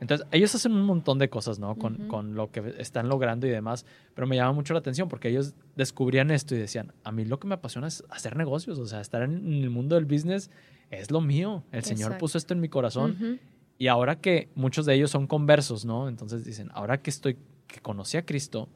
[0.01, 1.77] Entonces, ellos hacen un montón de cosas, ¿no?
[1.77, 5.29] Con, con, lo que están logrando y demás, pero me llama mucho la atención porque
[5.29, 8.87] ellos descubrían esto y decían, a mí lo que me apasiona es hacer negocios, o
[8.87, 10.51] sea, estar en el mundo del business
[10.91, 13.39] es lo mío, el Señor puso esto en mi corazón
[13.77, 16.09] y ahora que muchos de ellos son conversos, ¿no?
[16.09, 18.67] Entonces dicen, ahora que estoy, que conocí a Cristo,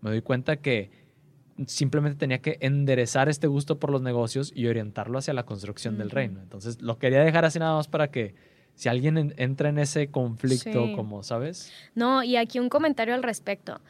[0.00, 0.90] me doy cuenta que
[1.66, 6.10] simplemente tenía que enderezar este gusto por los negocios y orientarlo hacia la construcción del
[6.10, 6.40] reino.
[6.40, 8.34] Entonces, lo quería dejar así nada más para que
[8.74, 11.70] si alguien entra en ese conflicto, como, ¿sabes?
[11.94, 13.80] No, y aquí un comentario al respecto.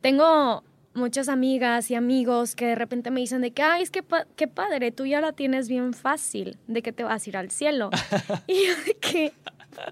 [0.00, 4.02] Tengo muchas amigas y amigos que de repente me dicen de que, ay, es que
[4.34, 7.50] qué padre, tú ya la tienes bien fácil, de que te vas a ir al
[7.50, 7.90] cielo.
[8.48, 9.32] y yo de que,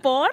[0.03, 0.31] ¿por?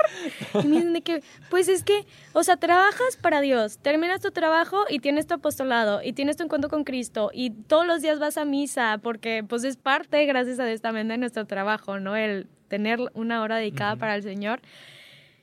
[0.53, 4.31] Y me dicen de que, pues es que, o sea, trabajas para Dios, terminas tu
[4.31, 8.19] trabajo y tienes tu apostolado y tienes tu encuentro con Cristo y todos los días
[8.19, 12.15] vas a misa porque pues es parte, gracias a Dios también, de nuestro trabajo, ¿no?
[12.15, 14.61] El tener una hora dedicada para el Señor.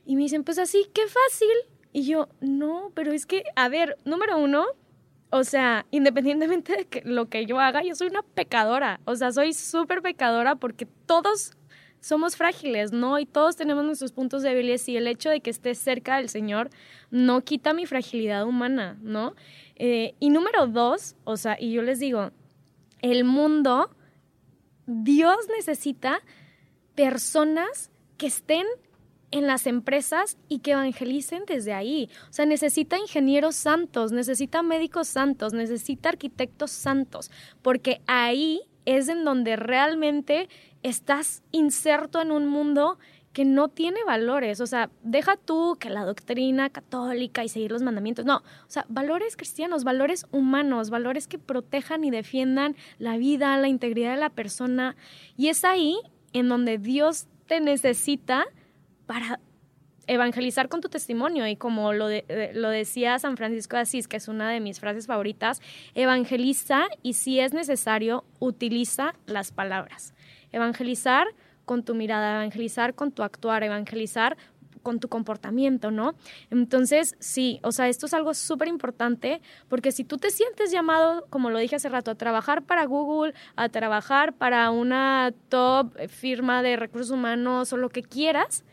[0.07, 1.49] Y me dicen, pues así, qué fácil.
[1.93, 4.67] Y yo, no, pero es que, a ver, número uno,
[5.31, 9.01] o sea, independientemente de que lo que yo haga, yo soy una pecadora.
[9.05, 11.53] O sea, soy súper pecadora porque todos
[12.01, 13.19] somos frágiles, ¿no?
[13.19, 16.71] Y todos tenemos nuestros puntos débiles y el hecho de que esté cerca del Señor
[17.11, 19.35] no quita mi fragilidad humana, ¿no?
[19.77, 22.31] Eh, y número dos, o sea, y yo les digo,
[23.01, 23.91] el mundo,
[24.87, 26.21] Dios necesita
[26.95, 28.67] personas que estén
[29.31, 32.09] en las empresas y que evangelicen desde ahí.
[32.31, 37.31] O sea, necesita ingenieros santos, necesita médicos santos, necesita arquitectos santos,
[37.63, 40.49] porque ahí es en donde realmente
[40.89, 42.99] estás inserto en un mundo
[43.33, 44.61] que no tiene valores.
[44.61, 48.25] O sea, deja tú que la doctrina católica y seguir los mandamientos.
[48.25, 53.69] No, o sea, valores cristianos, valores humanos, valores que protejan y defiendan la vida, la
[53.69, 54.97] integridad de la persona.
[55.37, 55.99] Y es ahí
[56.33, 58.47] en donde Dios te necesita
[59.07, 59.41] para
[60.09, 64.27] evangelizar con tu testimonio y como lo, lo decía San Francisco de Asís, que es
[64.27, 65.61] una de mis frases favoritas,
[65.95, 70.15] evangeliza y si es necesario, utiliza las palabras.
[70.53, 71.27] Evangelizar
[71.65, 74.37] con tu mirada, evangelizar con tu actuar, evangelizar
[74.83, 76.15] con tu comportamiento, ¿no?
[76.51, 81.27] Entonces, sí, o sea, esto es algo súper importante porque si tú te sientes llamado,
[81.29, 86.63] como lo dije hace rato, a trabajar para Google, a trabajar para una top firma
[86.63, 88.65] de recursos humanos o lo que quieras,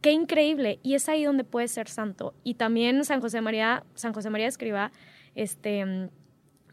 [0.00, 0.78] qué increíble.
[0.82, 2.34] Y es ahí donde puedes ser santo.
[2.44, 4.92] Y también San José María, San José María escriba,
[5.34, 6.10] este,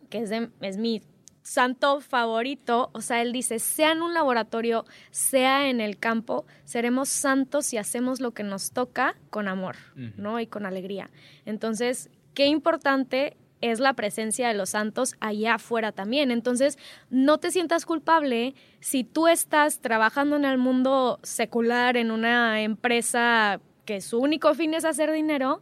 [0.09, 1.01] que es, de, es mi
[1.41, 7.09] santo favorito, o sea, él dice, sea en un laboratorio, sea en el campo, seremos
[7.09, 10.39] santos si hacemos lo que nos toca con amor, ¿no?
[10.39, 11.09] Y con alegría.
[11.45, 16.31] Entonces, qué importante es la presencia de los santos allá afuera también.
[16.31, 16.77] Entonces,
[17.09, 23.61] no te sientas culpable si tú estás trabajando en el mundo secular, en una empresa
[23.85, 25.61] que su único fin es hacer dinero.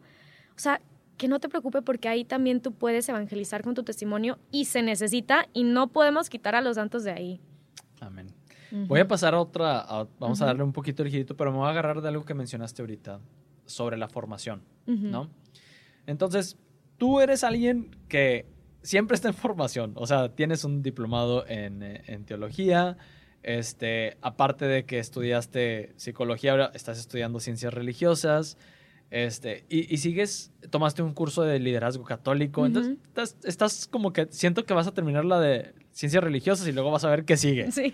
[0.56, 0.82] O sea,
[1.20, 4.82] que no te preocupe porque ahí también tú puedes evangelizar con tu testimonio y se
[4.82, 7.42] necesita y no podemos quitar a los santos de ahí.
[8.00, 8.34] Amén.
[8.72, 9.86] Voy a pasar a otra,
[10.20, 12.34] vamos a darle un poquito el girito, pero me voy a agarrar de algo que
[12.34, 13.20] mencionaste ahorita
[13.66, 15.30] sobre la formación, ¿no?
[16.06, 16.58] Entonces,
[16.98, 18.46] tú eres alguien que
[18.82, 22.98] siempre está en formación, o sea, tienes un diplomado en, en teología,
[23.42, 28.58] este, aparte de que estudiaste psicología, ahora estás estudiando ciencias religiosas,
[29.12, 32.98] este, y, sigues, tomaste un curso de liderazgo católico, entonces
[33.43, 37.04] estás, como que siento que vas a terminar la de ciencias religiosas y luego vas
[37.06, 37.72] a ver qué sigue.
[37.72, 37.91] Sí.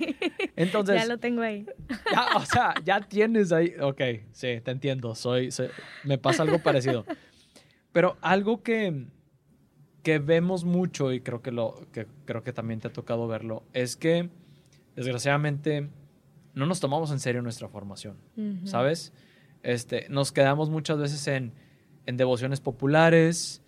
[0.57, 0.95] Entonces.
[1.01, 1.65] ya lo tengo ahí.
[2.11, 3.73] Ya, o sea, ya tienes ahí.
[3.81, 4.01] Ok,
[4.31, 5.15] sí, te entiendo.
[5.15, 5.49] Soy,
[6.03, 7.05] me pasa algo parecido.
[7.93, 9.07] Pero algo que,
[10.03, 13.63] que vemos mucho y creo que, lo, que creo que también te ha tocado verlo
[13.71, 14.29] es que,
[14.97, 15.89] desgraciadamente,
[16.53, 18.17] no nos tomamos en serio nuestra formación,
[18.65, 19.13] ¿sabes?
[19.65, 21.51] Este, nos quedamos muchas veces en,
[22.05, 23.63] devociones populares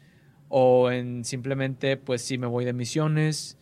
[0.47, 3.57] o en simplemente, pues sí, me voy de misiones,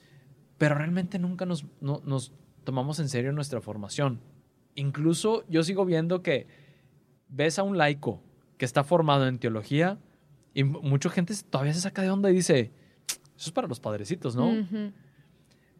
[0.57, 2.33] pero realmente nunca nos, nos
[2.65, 4.19] tomamos en serio nuestra formación.
[4.75, 6.47] Incluso yo sigo viendo que
[7.29, 8.21] ves a un laico
[8.57, 9.97] que está formado en teología
[10.53, 12.73] y mucha gente todavía se saca de onda y dice,
[13.07, 14.51] eso es para los padrecitos, ¿no?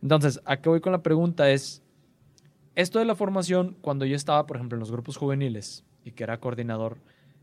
[0.01, 1.51] Entonces, ¿a qué voy con la pregunta?
[1.51, 1.83] Es,
[2.75, 6.23] esto de la formación, cuando yo estaba, por ejemplo, en los grupos juveniles y que
[6.23, 6.99] era coordinador,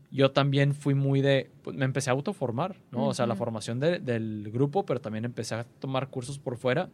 [0.09, 3.07] yo también fui muy de, pues, me empecé a autoformar, ¿no?
[3.07, 6.89] O sea, la formación del grupo, pero también empecé a tomar cursos por fuera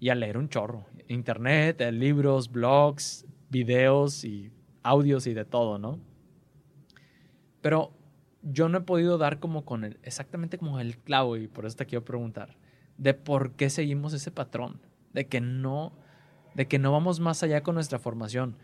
[0.00, 0.86] y a leer un chorro.
[1.08, 4.50] Internet, eh, libros, blogs, videos y
[4.82, 5.98] audios y de todo, ¿no?
[7.60, 7.92] Pero
[8.42, 11.76] yo no he podido dar como con el, exactamente como el clavo y por eso
[11.76, 12.56] te quiero preguntar,
[12.98, 14.80] de por qué seguimos ese patrón,
[15.12, 15.92] de que no,
[16.54, 18.56] de que no vamos más allá con nuestra formación.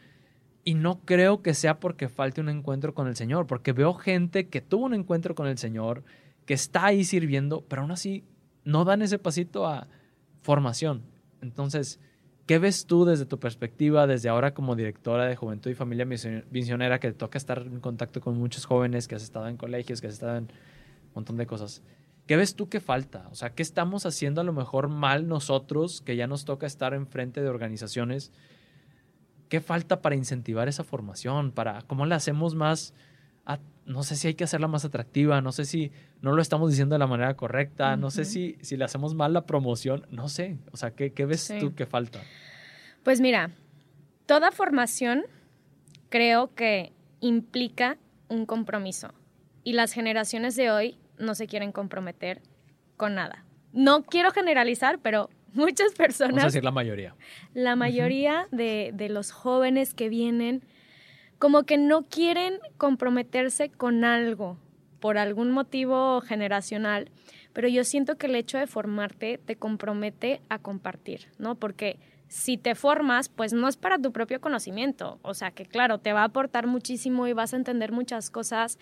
[0.65, 4.49] Y no creo que sea porque falte un encuentro con el Señor, porque veo gente
[4.49, 6.05] que tuvo un encuentro con el Señor,
[6.45, 8.25] que está ahí sirviendo, pero aún así
[8.65, 9.89] no dan ese pasito a
[10.43, 11.03] formación.
[11.41, 11.99] Entonces,
[12.51, 16.99] ¿Qué ves tú desde tu perspectiva, desde ahora como directora de Juventud y Familia Misionera,
[16.99, 20.15] que toca estar en contacto con muchos jóvenes, que has estado en colegios, que has
[20.15, 21.81] estado en un montón de cosas?
[22.27, 23.29] ¿Qué ves tú que falta?
[23.31, 26.93] O sea, ¿qué estamos haciendo a lo mejor mal nosotros, que ya nos toca estar
[26.93, 28.33] enfrente de organizaciones?
[29.51, 31.53] ¿Qué falta para incentivar esa formación?
[31.53, 32.95] Para, ¿Cómo la hacemos más
[33.91, 36.95] no sé si hay que hacerla más atractiva, no sé si no lo estamos diciendo
[36.95, 40.59] de la manera correcta, no sé si, si le hacemos mal la promoción, no sé,
[40.71, 42.21] o sea, ¿qué, ves tú que falta?
[43.03, 43.51] Pues mira,
[44.27, 45.25] toda formación
[46.09, 49.13] creo que implica un compromiso
[49.65, 52.43] y las generaciones de hoy no se quieren comprometer
[52.97, 53.45] con nada.
[53.73, 56.33] No quiero generalizar, pero muchas personas...
[56.33, 57.15] Vamos a decir la mayoría.
[57.55, 60.63] La mayoría de, de los jóvenes que vienen
[61.39, 64.59] como que no quieren comprometerse con algo
[65.01, 67.11] por algún motivo generacional,
[67.55, 71.55] pero yo siento que el hecho de formarte te compromete a compartir, ¿no?
[71.55, 75.99] Porque si te formas, pues no es para tu propio conocimiento, o sea que claro,
[75.99, 78.79] te va a aportar muchísimo y vas a entender muchas cosas,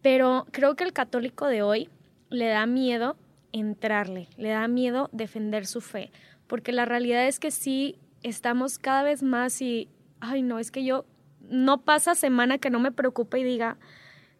[0.00, 1.88] pero creo que el católico de hoy
[2.30, 3.16] le da miedo
[3.52, 6.10] entrarle, le da miedo defender su fe,
[6.46, 9.88] porque la realidad es que sí estamos cada vez más y,
[10.20, 11.04] ay no, es que yo
[11.48, 13.78] no pasa semana que no me preocupe y diga,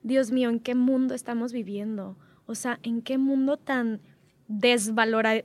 [0.03, 2.17] Dios mío, ¿en qué mundo estamos viviendo?
[2.47, 4.01] O sea, ¿en qué mundo tan
[4.47, 5.45] desvalora,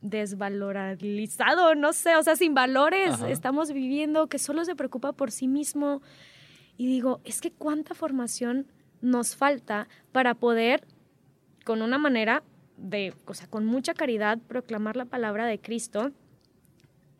[0.00, 1.74] desvalorizado?
[1.74, 6.02] No sé, o sea, sin valores estamos viviendo, que solo se preocupa por sí mismo.
[6.76, 8.66] Y digo, es que cuánta formación
[9.00, 10.86] nos falta para poder,
[11.64, 12.42] con una manera
[12.80, 16.12] de, o sea, con mucha caridad, proclamar la palabra de Cristo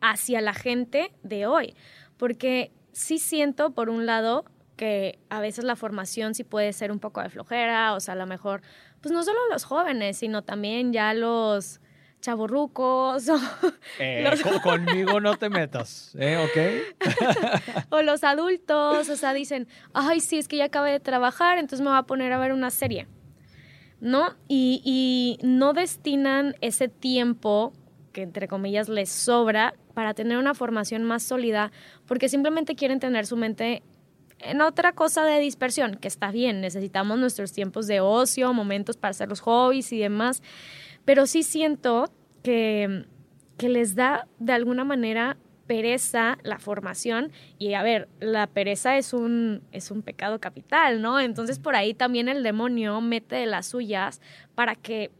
[0.01, 1.75] hacia la gente de hoy.
[2.17, 4.45] Porque sí siento, por un lado,
[4.75, 8.17] que a veces la formación sí puede ser un poco de flojera, o sea, a
[8.17, 8.61] lo mejor,
[8.99, 11.79] pues no solo los jóvenes, sino también ya los
[12.21, 13.29] chaborrucos.
[13.29, 13.39] O
[13.99, 14.25] eh,
[14.63, 16.37] conmigo no te metas, ¿eh?
[16.37, 17.09] ¿Ok?
[17.89, 21.81] o los adultos, o sea, dicen, ay, sí, es que ya acabé de trabajar, entonces
[21.81, 23.07] me voy a poner a ver una serie.
[24.01, 24.35] ¿No?
[24.47, 27.71] Y, no destinan ese tiempo
[28.11, 31.71] que entre comillas les sobra para tener una formación más sólida,
[32.07, 33.83] porque simplemente quieren tener su mente
[34.39, 39.11] en otra cosa de dispersión, que está bien, necesitamos nuestros tiempos de ocio, momentos para
[39.11, 40.41] hacer los hobbies y demás,
[41.05, 42.11] pero sí siento
[42.43, 43.05] que,
[43.57, 49.13] que les da de alguna manera pereza la formación y a ver, la pereza es
[49.13, 51.19] un, es un pecado capital, ¿no?
[51.19, 54.21] Entonces por ahí también el demonio mete las suyas
[54.55, 55.11] para que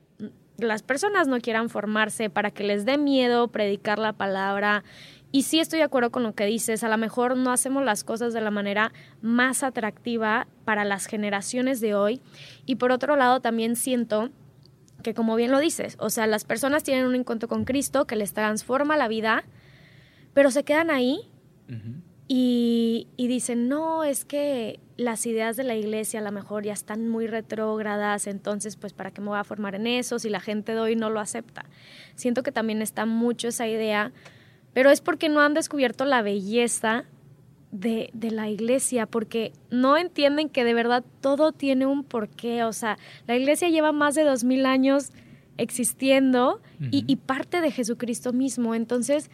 [0.58, 4.84] las personas no quieran formarse, para que les dé miedo predicar la palabra.
[5.32, 8.04] Y sí estoy de acuerdo con lo que dices, a lo mejor no hacemos las
[8.04, 12.22] cosas de la manera más atractiva para las generaciones de hoy.
[12.66, 14.30] Y por otro lado, también siento
[15.02, 18.16] que como bien lo dices, o sea, las personas tienen un encuentro con Cristo que
[18.16, 19.44] les transforma la vida,
[20.34, 21.22] pero se quedan ahí
[22.28, 26.74] y, y, dicen, no, es que las ideas de la iglesia a lo mejor ya
[26.74, 30.40] están muy retrógradas, entonces pues para qué me voy a formar en eso si la
[30.40, 31.66] gente de hoy no lo acepta.
[32.16, 34.12] Siento que también está mucho esa idea,
[34.74, 37.06] pero es porque no han descubierto la belleza
[37.72, 42.64] de, de, la iglesia, porque no entienden que de verdad todo tiene un porqué.
[42.64, 45.12] O sea, la iglesia lleva más de dos mil años
[45.58, 48.74] existiendo y, y, parte de Jesucristo mismo.
[48.76, 49.30] Entonces,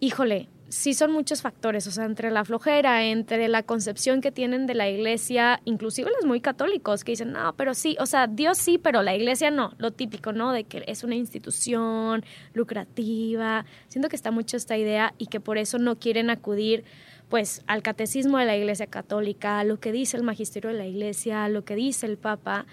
[0.00, 4.66] híjole, sí son muchos factores, o sea, entre la flojera, entre la concepción que tienen
[4.66, 8.56] de la iglesia, inclusive los muy católicos que dicen, no, pero sí, o sea, Dios
[8.56, 10.52] sí, pero la iglesia no, lo típico, ¿no?
[10.52, 13.66] De que es una institución lucrativa.
[13.88, 16.84] Siento que está mucho esta idea y que por eso no quieren acudir
[17.28, 20.86] pues al catecismo de la iglesia católica, a lo que dice el magisterio de la
[20.86, 22.66] iglesia, a lo que dice el papa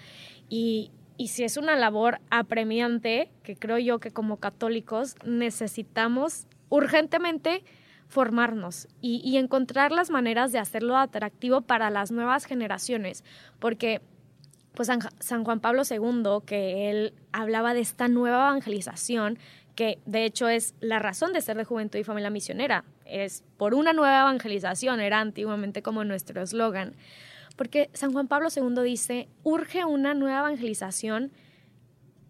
[0.48, 7.64] y, y si es una labor apremiante, que creo yo que como católicos necesitamos urgentemente
[8.08, 13.22] formarnos y, encontrar las maneras de hacerlo atractivo para las nuevas generaciones,
[13.58, 14.00] porque
[14.74, 19.38] pues San, Juan Pablo II, que él hablaba de esta nueva evangelización,
[19.74, 23.74] que de hecho es la razón de ser de Juventud y Familia Misionera, es por
[23.74, 26.94] una nueva evangelización, era antiguamente como nuestro eslogan,
[27.56, 31.32] porque San Juan Pablo II dice, urge una nueva evangelización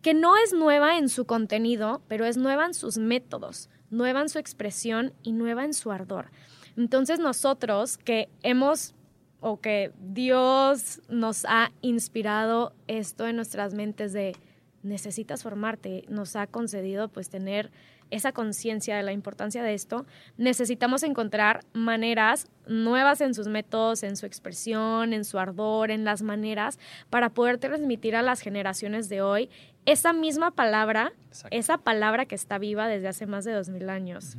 [0.02, 4.28] que no es nueva en su contenido, pero es nueva en sus métodos nueva en
[4.28, 6.30] su expresión y nueva en su ardor.
[6.76, 8.94] Entonces nosotros que hemos
[9.40, 14.36] o que Dios nos ha inspirado esto en nuestras mentes de
[14.82, 17.70] necesitas formarte, nos ha concedido pues tener
[18.10, 24.16] esa conciencia de la importancia de esto, necesitamos encontrar maneras nuevas en sus métodos, en
[24.16, 26.78] su expresión, en su ardor, en las maneras,
[27.10, 29.50] para poder transmitir a las generaciones de hoy
[29.92, 31.12] esa misma palabra,
[31.50, 34.36] esa palabra que está viva desde hace más de dos mil años.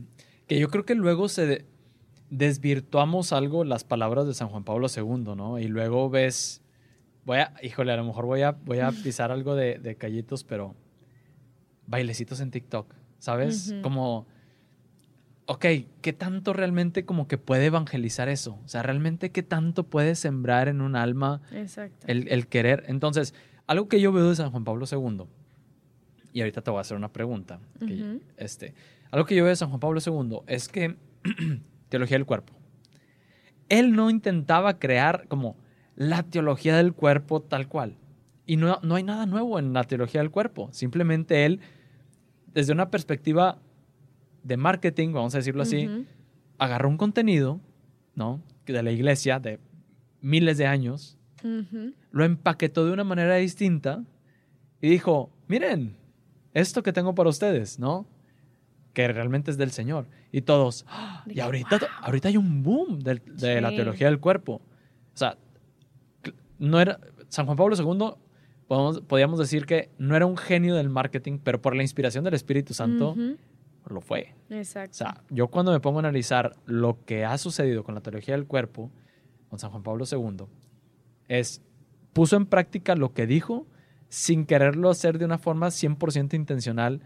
[0.47, 1.65] Que yo creo que luego se
[2.29, 5.59] desvirtuamos algo las palabras de San Juan Pablo II, ¿no?
[5.59, 6.61] Y luego ves
[7.25, 10.43] voy a, híjole, a lo mejor voy a, voy a pisar algo de, de callitos,
[10.43, 10.75] pero
[11.85, 13.73] bailecitos en TikTok, ¿sabes?
[13.81, 14.27] Como,
[15.45, 15.65] ok,
[16.01, 18.59] ¿qué tanto realmente como que puede evangelizar eso?
[18.63, 22.05] O sea, ¿realmente qué tanto puede sembrar en un alma Exacto.
[22.07, 22.83] el, el querer?
[22.87, 23.33] Entonces,
[23.67, 25.25] algo que yo veo de San Juan Pablo II,
[26.33, 28.73] y ahorita te voy a hacer una pregunta, que- este,
[29.11, 30.95] algo que yo veo de San Juan Pablo II es que,
[31.89, 32.53] teología del cuerpo,
[33.69, 35.55] él no intentaba crear como
[35.95, 37.95] la teología del cuerpo tal cual.
[38.45, 40.69] Y no, no hay nada nuevo en la teología del cuerpo.
[40.71, 41.59] Simplemente él,
[42.53, 43.59] desde una perspectiva
[44.43, 45.85] de marketing, vamos a decirlo así,
[46.57, 47.59] agarró un contenido,
[48.15, 48.41] ¿no?
[48.65, 49.59] De la iglesia de
[50.21, 51.17] miles de años,
[52.11, 54.03] lo empaquetó de una manera distinta
[54.81, 55.95] y dijo, miren,
[56.59, 58.05] esto que tengo para ustedes, ¿no?
[58.93, 60.07] Que realmente es del Señor.
[60.31, 63.15] Y todos, "Ah, y Dije, ahorita, hay un boom de,
[63.61, 63.75] la Sí.
[63.75, 64.61] teología del cuerpo.
[65.13, 65.37] O sea,
[66.57, 68.13] no era, San Juan Pablo II,
[68.67, 72.33] podemos, podríamos decir que no era un genio del marketing, pero por la inspiración del
[72.33, 73.37] Espíritu Santo Ujú.
[73.87, 74.35] lo fue.
[74.49, 74.91] Exacto.
[74.91, 78.35] O sea, yo cuando me pongo a analizar lo que ha sucedido con la teología
[78.35, 78.91] del cuerpo,
[79.49, 80.45] con San Juan Pablo II,
[81.27, 81.61] es,
[82.13, 83.67] puso en práctica lo que dijo
[84.09, 87.01] sin quererlo hacer de una forma 100% intencional,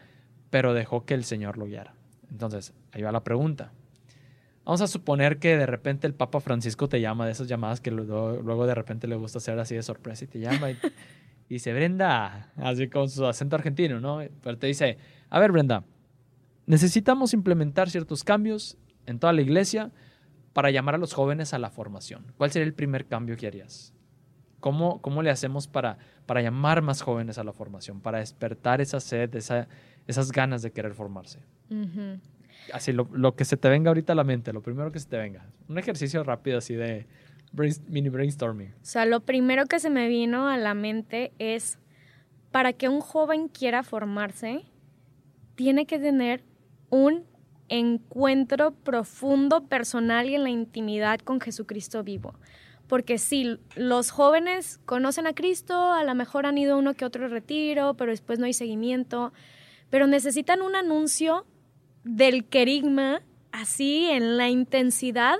[0.50, 1.94] pero dejó que el Señor lo guiara.
[2.32, 3.72] Entonces, ahí va la pregunta.
[4.66, 7.92] Vamos a suponer que de repente el Papa Francisco te llama de esas llamadas que
[7.92, 10.78] luego, de repente le gusta hacer así de sorpresa y te llama y,
[11.50, 14.20] y dice, Brenda, así con su acento argentino, ¿no?
[14.42, 14.98] Pero te dice,
[15.30, 15.84] a ver, Brenda,
[16.66, 19.92] necesitamos implementar ciertos cambios en toda la iglesia
[20.54, 22.32] para llamar a los jóvenes a la formación.
[22.38, 23.94] ¿Cuál sería el primer cambio que harías?
[24.63, 29.02] ¿Cómo, cómo le hacemos para, para llamar más jóvenes a la formación, para despertar esa
[29.02, 29.67] sed, esa,
[30.08, 31.39] esas ganas de querer formarse?
[31.69, 32.21] Ujú.
[32.71, 35.10] Así, lo, lo que se te venga ahorita a la mente, lo primero que se
[35.10, 35.45] te venga.
[35.67, 37.08] Un ejercicio rápido así de
[37.52, 38.69] brain- mini brainstorming.
[38.69, 41.78] O sea, lo primero que se me vino a la mente es,
[42.52, 44.62] para que un joven quiera formarse,
[45.56, 46.41] tiene que tener
[46.89, 47.26] un
[47.67, 52.36] encuentro profundo, personal y en la intimidad con Jesucristo vivo.
[52.88, 57.28] Porque si los jóvenes conocen a Cristo, a lo mejor han ido uno que otro
[57.28, 59.34] retiro, pero después no hay seguimiento,
[59.89, 61.46] pero necesitan un anuncio
[62.04, 65.38] del querigma así en la intensidad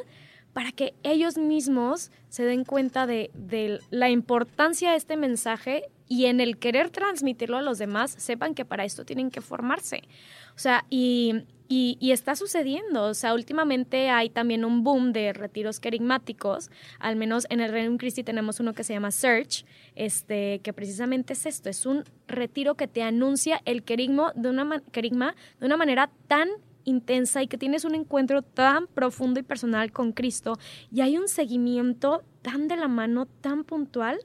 [0.54, 6.26] para que ellos mismos se den cuenta de, de la importancia de este mensaje y
[6.26, 10.04] en el querer transmitirlo a los demás sepan que para esto tienen que formarse.
[10.56, 13.06] O sea, y, y- y está sucediendo.
[13.06, 16.70] O sea, últimamente hay también un boom de retiros querigmáticos.
[17.00, 21.34] Al menos en el Reino Christi tenemos uno que se llama Search, este, que precisamente
[21.34, 25.78] es esto, es un retiro que te anuncia el querigma de una, querigma de una
[25.78, 26.50] manera tan
[26.86, 30.58] intensa y que tienes un encuentro tan profundo y personal con Cristo
[30.92, 34.20] y hay un seguimiento tan de la mano, tan puntual,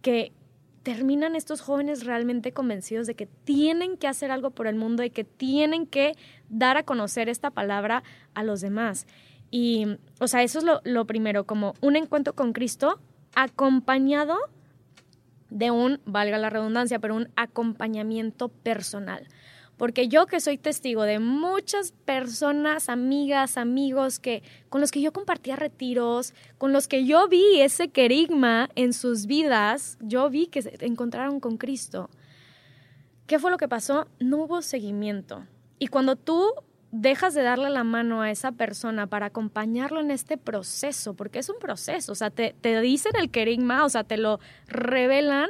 [0.00, 0.32] que
[0.82, 5.10] terminan estos jóvenes realmente convencidos de que tienen que hacer algo por el mundo y
[5.10, 6.14] que tienen que
[6.48, 8.02] dar a conocer esta palabra
[8.34, 9.06] a los demás.
[9.50, 9.86] Y,
[10.20, 13.00] o sea, eso es lo, lo primero, como un encuentro con Cristo
[13.34, 14.36] acompañado
[15.50, 19.26] de un, valga la redundancia, pero un acompañamiento personal.
[19.80, 25.10] Porque yo que soy testigo de muchas personas, amigas, amigos, que, con los que yo
[25.10, 30.60] compartía retiros, con los que yo vi ese querigma en sus vidas, yo vi que
[30.60, 32.10] se encontraron con Cristo.
[33.26, 34.06] ¿Qué fue lo que pasó?
[34.18, 35.46] No hubo seguimiento.
[35.78, 36.52] Y cuando tú
[36.92, 41.48] dejas de darle la mano a esa persona para acompañarlo en este proceso, porque es
[41.48, 45.48] un proceso, o sea, te, te dicen el querigma, o sea, te lo revelan,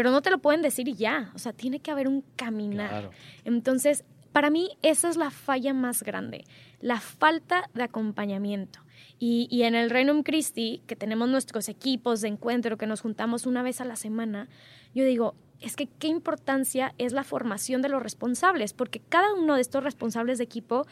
[0.00, 2.88] pero no te lo pueden decir y ya, o sea, tiene que haber un caminar.
[2.88, 3.10] Claro.
[3.44, 6.46] Entonces, para mí esa es la falla más grande,
[6.80, 8.80] la falta de acompañamiento.
[9.18, 13.44] Y, y en el Reino Christi, que tenemos nuestros equipos de encuentro, que nos juntamos
[13.44, 14.48] una vez a la semana,
[14.94, 19.56] yo digo, es que qué importancia es la formación de los responsables, porque cada uno
[19.56, 20.86] de estos responsables de equipo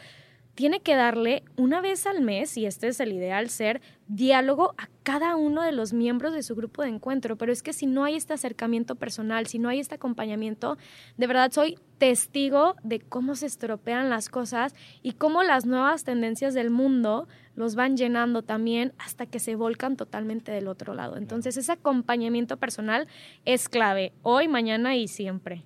[0.58, 4.88] tiene que darle una vez al mes, y este es el ideal ser, diálogo a
[5.04, 7.36] cada uno de los miembros de su grupo de encuentro.
[7.36, 10.76] Pero es que si no hay este acercamiento personal, si no hay este acompañamiento,
[11.16, 16.54] de verdad soy testigo de cómo se estropean las cosas y cómo las nuevas tendencias
[16.54, 21.18] del mundo los van llenando también hasta que se volcan totalmente del otro lado.
[21.18, 23.06] Entonces ese acompañamiento personal
[23.44, 25.62] es clave, hoy, mañana y siempre.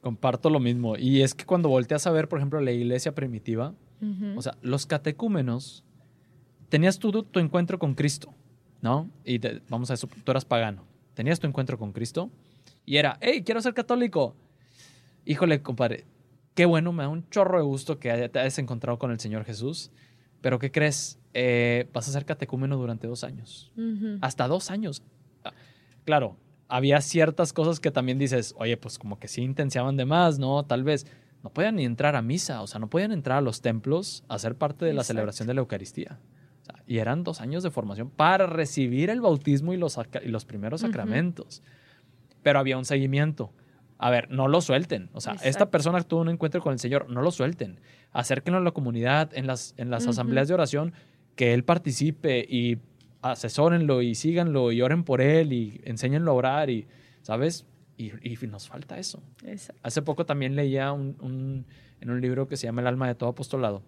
[0.00, 0.96] Comparto lo mismo.
[0.96, 3.74] Y es que cuando volteas a ver, por ejemplo, la iglesia primitiva,
[4.36, 5.84] O sea, los catecúmenos,
[6.68, 8.34] tenías tú tu encuentro con Cristo,
[8.82, 9.08] ¿no?
[9.24, 10.84] Y te- vamos a eso, tú eras pagano.
[11.14, 12.30] Tenías tu encuentro con Cristo
[12.84, 14.34] y era, hey, quiero ser católico.
[15.24, 16.04] Híjole, compadre,
[16.54, 19.44] qué bueno, me da un chorro de gusto que te hayas encontrado con el Señor
[19.44, 19.90] Jesús.
[20.40, 21.18] Pero ¿qué crees?
[21.32, 23.72] Eh, vas a ser catecúmeno durante dos años.
[24.20, 25.02] Hasta dos años.
[25.44, 25.52] Ah,
[26.04, 26.36] Claro,
[26.68, 30.62] había ciertas cosas que también dices, oye, pues como que sí intensiaban de más, ¿no?
[30.64, 31.06] Tal vez
[31.44, 34.38] no podían ni entrar a misa, o sea, no podían entrar a los templos a
[34.38, 36.18] ser parte de la celebración de la Eucaristía.
[36.86, 40.80] y eran dos años de formación para recibir el bautismo y los, y los primeros
[40.80, 41.62] sacramentos.
[42.42, 43.52] Pero había un seguimiento.
[43.98, 45.10] A ver, no lo suelten.
[45.12, 47.78] O sea, esta persona tuvo un encuentro con el Señor, no lo suelten.
[48.12, 50.94] Acérquenlo a la comunidad, en las, en las asambleas de oración,
[51.36, 52.78] que él participe y
[53.20, 56.86] asesórenlo y síganlo y oren por él y enséñenlo a orar y,
[57.20, 57.66] ¿sabes?
[57.96, 58.10] Y,
[58.48, 59.22] nos falta eso.
[59.82, 61.64] Hace poco también leía un,
[62.00, 63.82] en un libro que se llama El alma de todo apostolado,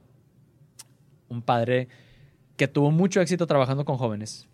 [1.28, 1.88] un padre
[2.56, 4.48] que tuvo mucho éxito trabajando con jóvenes.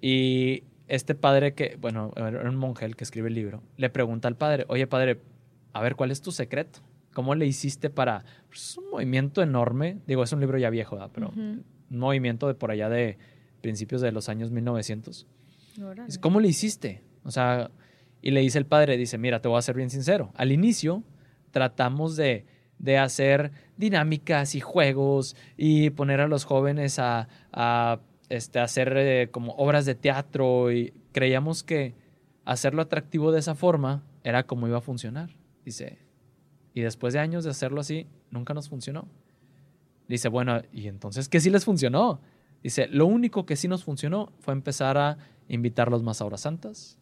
[0.00, 4.28] Y este padre que, bueno, era un monje el que escribe el libro, le pregunta
[4.28, 5.20] al padre, oye padre,
[5.72, 6.80] a ver, ¿cuál es tu secreto?
[7.12, 8.24] ¿Cómo le hiciste para...
[8.48, 12.54] Pues, es un movimiento enorme, digo, es un libro ya viejo, pero un movimiento de
[12.54, 13.18] por allá de
[13.62, 15.26] principios de los años 1900.
[16.20, 17.02] ¿Cómo le hiciste?
[17.24, 17.70] O sea,
[18.22, 20.32] y le dice el padre, dice, mira, te voy a ser bien sincero.
[20.34, 21.02] Al inicio
[21.50, 22.46] tratamos de,
[22.78, 29.28] de hacer dinámicas y juegos y poner a los jóvenes a, a este, hacer eh,
[29.30, 31.94] como obras de teatro y creíamos que
[32.44, 35.30] hacerlo atractivo de esa forma era como iba a funcionar.
[35.64, 35.98] Dice,
[36.74, 39.08] y después de años de hacerlo así, nunca nos funcionó.
[40.08, 42.20] Dice, bueno, ¿y entonces qué sí les funcionó?
[42.62, 46.98] Dice, lo único que sí nos funcionó fue empezar a invitarlos más a horas santas,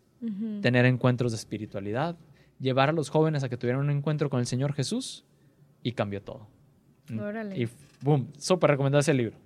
[0.61, 2.17] tener encuentros de espiritualidad,
[2.61, 5.25] llevar a los jóvenes a que tuvieran un encuentro con el Señor Jesús
[5.83, 6.47] y cambió todo.
[7.19, 7.61] Órale.
[7.61, 7.69] Y
[8.01, 9.37] boom, súper recomendado ese libro.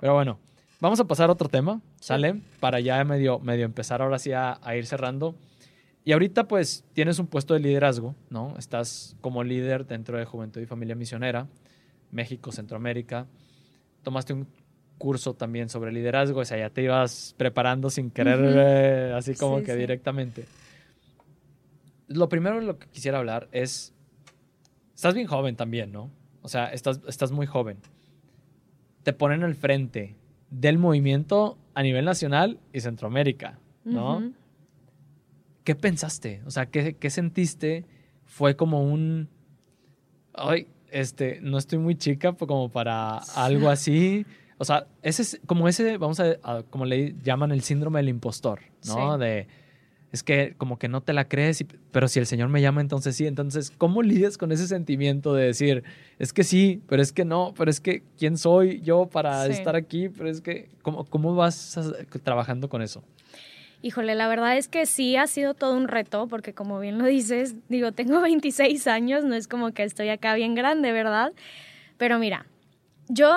[0.00, 0.38] Pero bueno,
[0.80, 2.40] vamos a pasar a otro tema, ¿sale?
[2.60, 5.34] Para ya medio, medio empezar ahora sí a, a ir cerrando.
[6.04, 8.54] Y ahorita pues tienes un puesto de liderazgo, ¿no?
[8.58, 11.48] Estás como líder dentro de Juventud y Familia Misionera,
[12.10, 13.26] México, Centroamérica.
[14.02, 14.46] Tomaste un
[14.98, 19.62] curso también sobre liderazgo, o sea, ya te ibas preparando sin querer, eh, así como
[19.62, 20.44] que directamente.
[22.08, 23.94] Lo primero de lo que quisiera hablar es,
[24.94, 26.10] estás bien joven también, ¿no?
[26.42, 27.78] O sea, estás, estás muy joven.
[29.02, 30.16] Te ponen al frente
[30.50, 34.32] del movimiento a nivel nacional y Centroamérica, ¿no?
[35.64, 36.42] ¿Qué pensaste?
[36.46, 37.84] O sea, ¿qué, ¿qué, sentiste?
[38.24, 39.28] Fue como un...
[40.32, 44.24] Ay, este, no estoy muy chica como para algo así.
[44.58, 48.60] O sea, ese es como ese, vamos a, como le llaman el síndrome del impostor,
[48.86, 49.16] ¿no?
[49.16, 49.46] De,
[50.10, 53.14] es que como que no te la crees, pero si el Señor me llama, entonces
[53.14, 53.26] sí.
[53.26, 55.84] Entonces, ¿cómo lidias con ese sentimiento de decir,
[56.18, 59.76] es que sí, pero es que no, pero es que quién soy yo para estar
[59.76, 60.08] aquí?
[60.08, 61.78] Pero es que, ¿cómo, cómo vas
[62.22, 63.04] trabajando con eso?
[63.80, 67.04] Híjole, la verdad es que sí ha sido todo un reto, porque como bien lo
[67.04, 71.32] dices, digo, tengo 26 años, no es como que estoy acá bien grande, ¿verdad?
[71.96, 72.46] Pero mira,
[73.08, 73.30] yo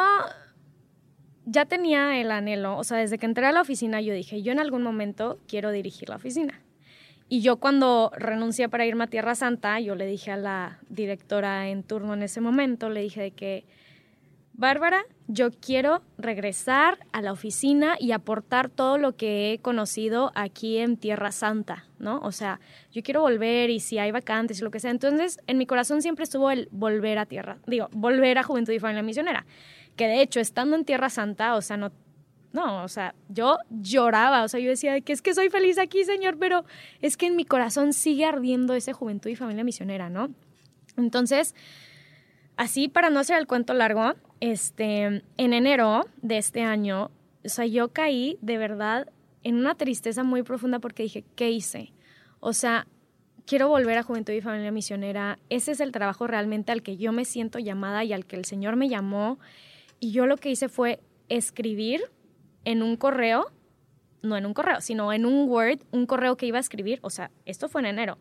[1.46, 4.52] ya tenía el anhelo, o sea, desde que entré a la oficina yo dije, yo
[4.52, 6.62] en algún momento quiero dirigir la oficina.
[7.30, 11.70] Y yo cuando renuncié para irme a Tierra Santa, yo le dije a la directora
[11.70, 13.66] en turno en ese momento, le dije de que,
[14.54, 20.78] Bárbara, yo quiero regresar a la oficina y aportar todo lo que he conocido aquí
[20.78, 22.20] en Tierra Santa, ¿no?
[22.20, 22.60] O sea,
[22.92, 24.92] yo quiero volver y si hay vacantes y lo que sea.
[24.92, 28.80] Entonces, en mi corazón siempre estuvo el volver a Tierra, digo, volver a Juventud y
[28.80, 29.46] Familia Misionera
[29.96, 31.92] que de hecho, estando en Tierra Santa, o sea, no,
[32.54, 36.04] no, o sea, yo lloraba, o sea, yo decía que es que soy feliz aquí,
[36.04, 36.66] Señor, pero
[37.02, 40.30] es que en mi corazón sigue ardiendo ese juventud y familia misionera, ¿no?
[40.98, 41.56] Entonces,
[42.58, 47.12] así para no hacer el cuento largo, este, en enero de este año,
[47.44, 49.08] o sea, yo caí de verdad
[49.44, 51.94] en una tristeza muy profunda porque dije, ¿qué hice?
[52.40, 52.88] O sea,
[53.46, 55.40] quiero volver a Juventud y Familia Misionera.
[55.50, 58.46] Ese es el trabajo realmente al que yo me siento llamada y al que el
[58.46, 59.40] Señor me llamó.
[60.02, 61.00] Y yo lo que hice fue
[61.30, 62.02] escribir
[62.66, 63.52] en un correo,
[64.24, 67.12] no en un correo, sino en un Word, un correo que iba a escribir, o
[67.12, 68.18] sea, esto fue en enero,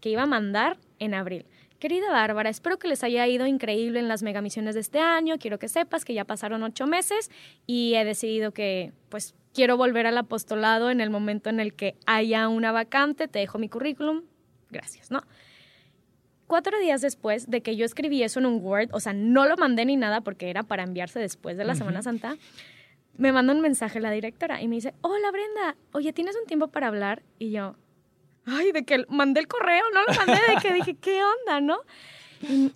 [0.00, 1.44] que iba a mandar en abril.
[1.78, 5.36] Querida Bárbara, espero que les haya ido increíble en las megamisiones de este año.
[5.38, 7.30] Quiero que sepas que ya pasaron ocho meses
[7.66, 11.94] y he decidido que, pues, quiero volver al apostolado en el momento en el que
[12.06, 13.28] haya una vacante.
[13.28, 14.22] Te dejo mi currículum.
[14.70, 15.22] Gracias, ¿no?
[16.48, 19.56] Cuatro días después de que yo escribí eso en un Word, o sea, no lo
[19.56, 22.36] mandé ni nada porque era para enviarse después de la Semana Santa,
[23.16, 26.68] me manda un mensaje la directora y me dice, hola Brenda, oye, ¿tienes un tiempo
[26.68, 27.22] para hablar?
[27.38, 27.76] Y yo,
[28.46, 31.78] ay, de que mandé el correo, no lo mandé, de que dije, ¿qué onda, no?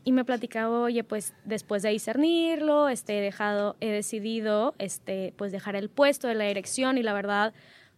[0.04, 5.52] Y, me platicaba, oye, pues después de discernirlo, este, he dejado, he decidido, este, pues
[5.52, 7.54] dejar el puesto de la dirección y la verdad,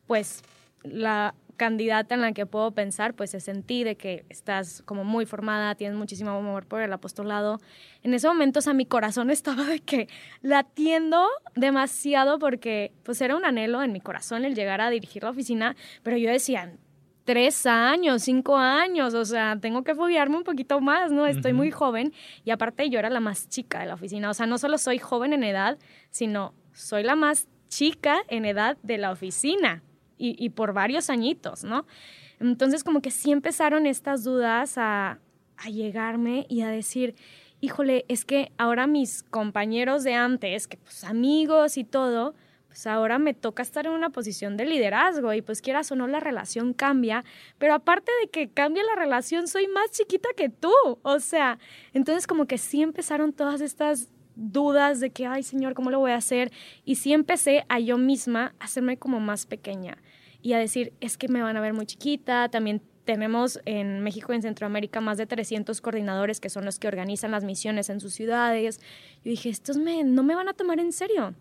[0.06, 0.42] pues
[0.82, 5.26] la candidata en la que puedo pensar, pues se sentí de que estás como muy
[5.26, 7.60] formada, tienes muchísimo amor por el apostolado.
[8.02, 10.08] En ese momento, o sea, mi corazón estaba de que
[10.42, 15.30] latiendo demasiado porque pues era un anhelo en mi corazón el llegar a dirigir la
[15.30, 16.72] oficina, pero yo decía,
[17.24, 21.26] tres años, cinco años, o sea, tengo que foguearme un poquito más, ¿no?
[21.26, 22.12] Estoy muy joven
[22.44, 24.98] y aparte yo era la más chica de la oficina, o sea, no solo soy
[24.98, 25.78] joven en edad,
[26.10, 29.82] sino soy la más chica en edad de la oficina
[30.16, 31.86] y, por varios añitos, ¿no?
[32.40, 35.18] Entonces como que sí empezaron estas dudas a,
[35.56, 37.14] a llegarme y a decir,
[37.60, 42.34] híjole, es que ahora mis compañeros de antes, que pues amigos y todo,
[42.74, 46.08] pues ahora me toca estar en una posición de liderazgo y pues quieras o no
[46.08, 47.24] la relación cambia,
[47.56, 51.60] pero aparte de que cambia la relación, soy más chiquita que tú, o sea,
[51.92, 56.12] entonces como que sí empezaron todas estas dudas de que, ay Señor, ¿cómo lo voy
[56.12, 56.52] a hacer?
[56.84, 59.98] Y sí empecé a yo misma hacerme como más pequeña
[60.42, 64.32] y a decir, es que me van a ver muy chiquita, también tenemos en México
[64.32, 68.00] y en Centroamérica más de 300 coordinadores que son los que organizan las misiones en
[68.00, 68.80] sus ciudades.
[69.24, 71.34] Yo dije, estos me, no me van a tomar en serio.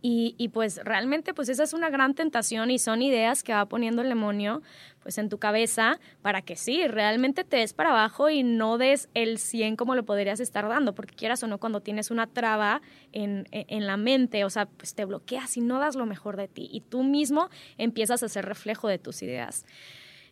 [0.00, 4.02] Y, pues realmente pues esa es una gran tentación y son ideas que va poniendo
[4.02, 4.62] el demonio
[5.08, 9.08] pues en tu cabeza para que sí, realmente te des para abajo y no des
[9.14, 12.82] el 100 como lo podrías estar dando, porque quieras o no cuando tienes una traba
[13.12, 16.46] en, en la mente, o sea, pues te bloqueas y no das lo mejor de
[16.46, 17.48] ti y tú mismo
[17.78, 19.64] empiezas a ser reflejo de tus ideas.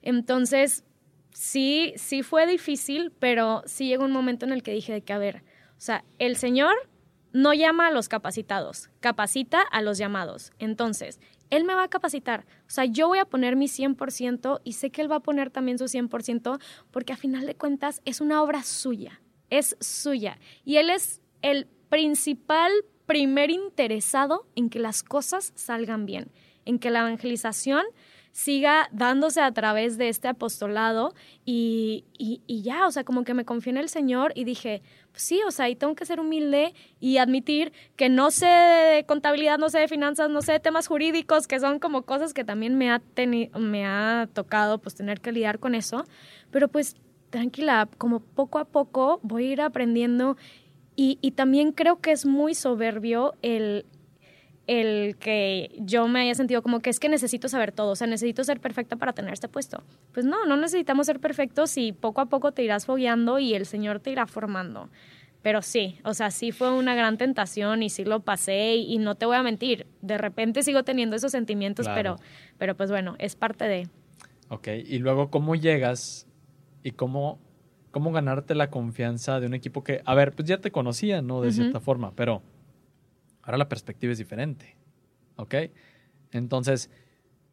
[0.03, 0.85] Entonces,
[1.33, 5.14] sí, sí fue difícil, pero sí llegó un momento en el que dije de que,
[5.14, 5.43] a ver,
[5.79, 6.74] o sea, el Señor
[7.33, 10.53] no llama a los capacitados, capacita a los llamados.
[10.59, 11.18] Entonces,
[11.51, 12.47] Él me va a capacitar.
[12.66, 15.51] O sea, yo voy a poner mi 100% y sé que Él va a poner
[15.51, 19.20] también su 100% porque a final de cuentas es una obra suya,
[19.51, 20.38] es suya.
[20.64, 22.72] Y Él es el principal,
[23.07, 26.30] primer interesado en que las cosas salgan bien,
[26.64, 27.84] en que la evangelización
[28.37, 31.14] siga dándose a través de este apostolado
[31.47, 35.22] y, y, ya, o sea, como que me confié en el Señor y dije, pues
[35.22, 39.57] sí, o sea, y tengo que ser humilde y admitir que no sé de contabilidad,
[39.57, 42.76] no sé de finanzas, no sé de temas jurídicos, que son como cosas que también
[42.76, 43.01] me ha,
[43.59, 46.05] me ha tocado pues tener que lidiar con eso,
[46.51, 46.95] pero pues
[47.30, 50.37] tranquila, como poco a poco voy a ir aprendiendo
[50.95, 53.87] y, y también creo que es muy soberbio el,
[54.66, 58.06] el que yo me haya sentido como que es que necesito saber todo, o sea,
[58.06, 59.82] necesito ser perfecta para tener este puesto.
[60.12, 63.66] Pues no, no necesitamos ser perfectos y poco a poco te irás fogueando y el
[63.66, 64.90] Señor te irá formando.
[65.42, 69.14] Pero sí, o sea, sí fue una gran tentación y sí lo pasé y, no
[69.14, 72.16] te voy a mentir, de repente sigo teniendo esos sentimientos, pero,
[72.58, 73.88] pero pues bueno, es parte de...
[74.48, 76.26] Ok, y luego cómo llegas
[76.82, 77.38] y cómo,
[77.92, 81.40] cómo ganarte la confianza de un equipo que, a ver, pues ya te conocía, ¿no?
[81.40, 82.42] De cierta forma, pero
[83.47, 84.76] Ahora la perspectiva es diferente.
[85.36, 85.55] ¿Ok?
[86.32, 86.90] Entonces,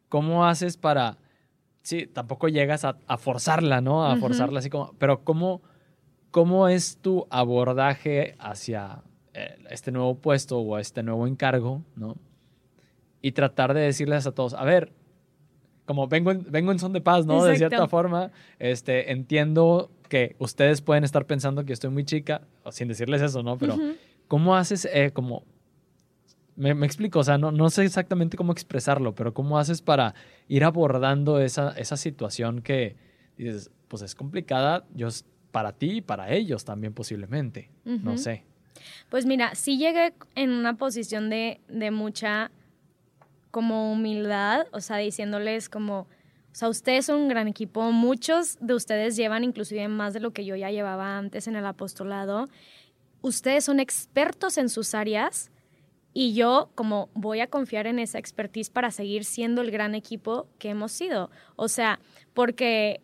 [0.08, 1.18] ¿cómo haces para...
[1.82, 4.04] Sí, tampoco llegas a, forzarla, ¿no?
[4.04, 4.92] A forzarla así como...
[4.98, 5.62] Pero ¿cómo,
[6.30, 9.02] cómo es tu abordaje hacia
[9.34, 12.16] eh, este nuevo puesto o este nuevo encargo, ¿no?
[13.22, 14.92] Y tratar de decirles a todos, a ver,
[15.84, 17.44] como vengo en, vengo en son de paz, ¿no?
[17.44, 22.88] De cierta forma, este, entiendo que ustedes pueden estar pensando que estoy muy chica, sin
[22.88, 23.58] decirles eso, ¿no?
[23.58, 23.76] Pero,
[24.28, 25.44] ¿cómo haces eh, como
[26.56, 30.14] me, explico, o sea, no, no, sé exactamente cómo expresarlo, pero ¿cómo haces para
[30.48, 32.96] ir abordando esa, esa situación que
[33.36, 35.08] dices, pues es complicada yo,
[35.50, 37.70] para ti y para ellos también posiblemente?
[37.84, 38.44] No sé.
[39.08, 42.50] Pues mira, sí llegué en una posición de, de mucha
[43.50, 46.06] como humildad, o sea, diciéndoles como, o
[46.50, 50.44] sea, ustedes son un gran equipo, muchos de ustedes llevan inclusive más de lo que
[50.44, 52.48] yo ya llevaba antes en el apostolado,
[53.22, 55.52] ustedes son expertos en sus áreas,
[56.14, 60.46] y yo como voy a confiar en esa expertise para seguir siendo el gran equipo
[60.58, 61.30] que hemos sido.
[61.56, 61.98] O sea,
[62.32, 63.00] porque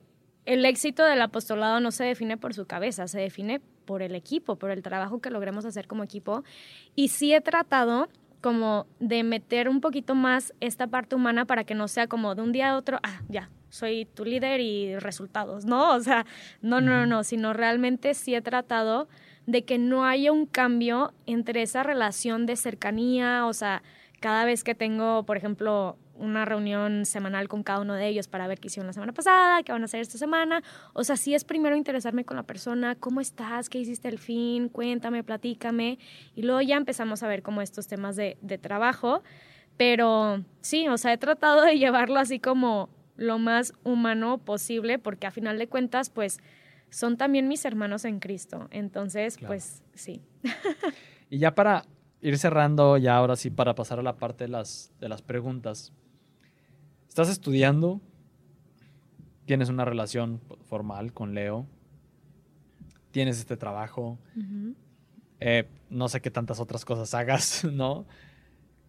[0.46, 4.56] el éxito del apostolado no se define por su cabeza, se define por el equipo,
[4.56, 6.44] por el trabajo que logremos hacer como equipo.
[6.94, 8.08] Y sí he tratado
[8.40, 12.42] como de meter un poquito más esta parte humana para que no sea como de
[12.42, 15.94] un día a otro, ah, ya, soy tu líder y resultados, ¿no?
[15.94, 16.24] O sea,
[16.62, 19.08] no, no, no, no, sino realmente sí he tratado
[19.46, 23.82] de que no haya un cambio entre esa relación de cercanía, o sea,
[24.20, 28.46] cada vez que tengo, por ejemplo, una reunión semanal con cada uno de ellos para
[28.46, 30.62] ver qué hicieron la semana pasada, qué van a hacer esta semana.
[30.92, 34.68] O sea, sí es primero interesarme con la persona, cómo estás, qué hiciste al fin,
[34.68, 35.98] cuéntame, platícame.
[36.36, 39.22] Y luego ya empezamos a ver como estos temas de, de trabajo.
[39.78, 45.26] Pero sí, o sea, he tratado de llevarlo así como lo más humano posible, porque
[45.26, 46.38] a final de cuentas, pues
[46.90, 48.68] son también mis hermanos en Cristo.
[48.70, 50.22] Entonces, pues sí.
[51.30, 51.84] y ya para
[52.20, 55.92] ir cerrando, ya ahora sí, para pasar a la parte de las, de las preguntas.
[57.08, 58.00] ¿Estás estudiando?
[59.46, 61.66] ¿Tienes una relación formal con Leo?
[63.10, 64.18] ¿Tienes este trabajo?
[65.40, 68.06] Eh, no sé qué tantas otras cosas hagas, ¿no?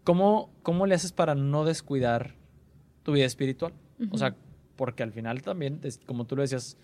[0.03, 2.35] ¿Cómo, ¿Cómo le haces para no descuidar
[3.03, 3.73] tu vida espiritual?
[4.11, 4.35] O sea,
[4.75, 6.77] porque al final también, como tú lo decías,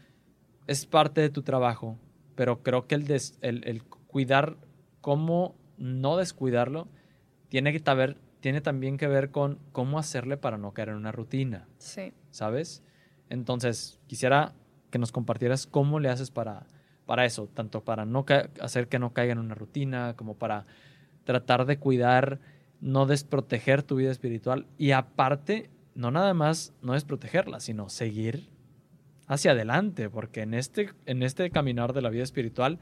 [0.68, 1.98] es parte de tu trabajo,
[2.36, 3.06] pero creo que el,
[3.42, 4.58] el, cuidar,
[5.02, 6.88] cómo no descuidarlo,
[7.50, 11.12] tiene que saber tiene también que ver con cómo hacerle para no caer en una
[11.12, 11.68] rutina.
[11.80, 12.14] Sí.
[12.30, 12.84] ¿Sabes?
[13.30, 14.54] Entonces, quisiera
[14.92, 16.68] que nos compartieras cómo le haces para,
[17.06, 18.26] para eso, tanto para no
[18.62, 20.66] hacer que no caiga en una rutina, como para
[21.24, 22.40] tratar de cuidar,
[22.80, 28.50] no desproteger tu vida espiritual y aparte, no nada más no desprotegerla, sino seguir
[29.28, 32.80] hacia adelante, porque en este, en este caminar de la vida espiritual,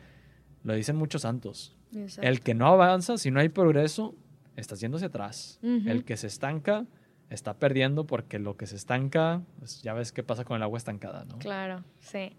[0.64, 1.76] lo dicen muchos santos,
[2.22, 4.16] el que no avanza, si no hay progreso,
[4.56, 5.60] está hacia atrás.
[5.62, 6.86] El que se estanca
[7.30, 10.78] está perdiendo porque lo que se estanca, pues ya ves qué pasa con el agua
[10.78, 11.40] estancada, ¿no?
[11.40, 12.36] Claro, sí.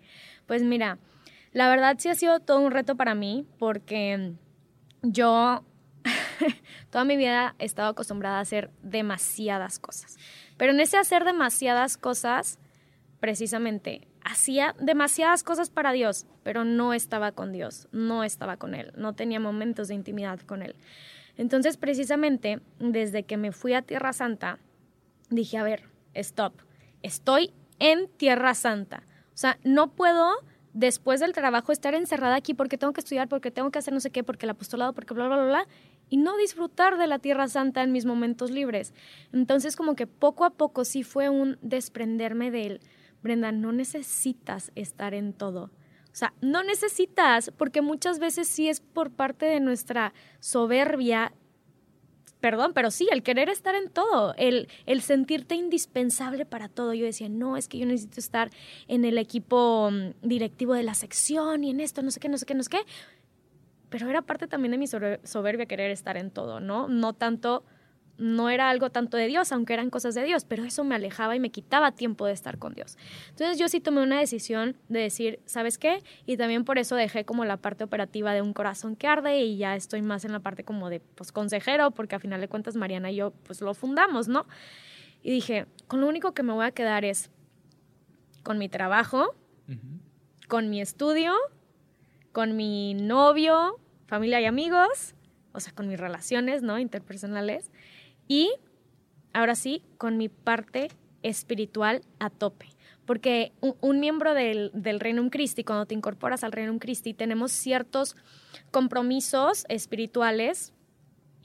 [0.47, 0.99] Pues mira,
[1.53, 4.35] la verdad sí ha sido todo un reto para mí porque
[5.03, 5.65] yo
[6.91, 10.19] toda mi vida he estado acostumbrada a hacer demasiadas cosas.
[10.57, 12.59] Pero en ese hacer demasiadas cosas,
[13.21, 18.93] precisamente, hacía demasiadas cosas para Dios, pero no estaba con Dios, no estaba con Él,
[18.97, 20.75] no tenía momentos de intimidad con Él.
[21.37, 24.59] Entonces, precisamente, desde que me fui a Tierra Santa,
[25.31, 26.55] dije, a ver, stop,
[27.03, 29.03] estoy en Tierra Santa.
[29.35, 30.31] O sea, no puedo
[30.73, 34.01] después del trabajo estar encerrada aquí porque tengo que estudiar, porque tengo que hacer no
[34.01, 35.67] sé qué, porque el apostolado, porque bla, bla, bla, bla,
[36.09, 38.95] y no disfrutar de la Tierra Santa en mis momentos libres.
[39.33, 42.81] Entonces, como que poco a poco sí fue un desprenderme de él.
[43.23, 45.71] Brenda, no necesitas estar en todo.
[46.17, 51.35] O sea, no necesitas, porque muchas veces sí es por parte de nuestra soberbia,
[52.41, 56.95] perdón, pero sí, el querer estar en todo, el, el sentirte indispensable para todo.
[56.95, 58.51] Yo decía, no, es que yo necesito estar
[58.89, 62.39] en el equipo mm, directivo de la sección y en esto, no sé qué, no
[62.39, 62.81] sé qué, no sé qué.
[63.91, 66.89] Pero era parte también de mi soberbia querer estar en todo, ¿no?
[66.89, 67.65] No tanto
[68.19, 71.37] no era algo tanto de Dios, aunque eran cosas de Dios, pero eso me alejaba
[71.37, 72.97] y me quitaba tiempo de estar con Dios.
[73.31, 76.03] Entonces yo sí tomé una decisión de decir, ¿sabes qué?
[76.25, 79.59] Y también por eso dejé como la parte operativa de un corazón que arde y
[79.59, 82.77] ya estoy más en la parte como de pues consejero, porque a final de cuentas
[82.77, 84.47] Mariana y yo pues lo fundamos, ¿no?
[85.23, 87.31] Y dije, con lo único que me voy a quedar es
[88.43, 89.35] con mi trabajo,
[90.49, 91.33] con mi estudio,
[92.33, 95.15] con mi novio, familia y amigos,
[95.53, 96.79] o sea, con mis relaciones, ¿no?
[96.79, 97.73] Interpersonales
[98.29, 98.53] y
[99.33, 100.89] ahora sí, con mi parte
[101.23, 102.67] espiritual a tope.
[103.05, 108.17] Porque un, miembro del, del Reino Christi, cuando te incorporas al Reino Christi, tenemos ciertos
[108.73, 110.73] compromisos espirituales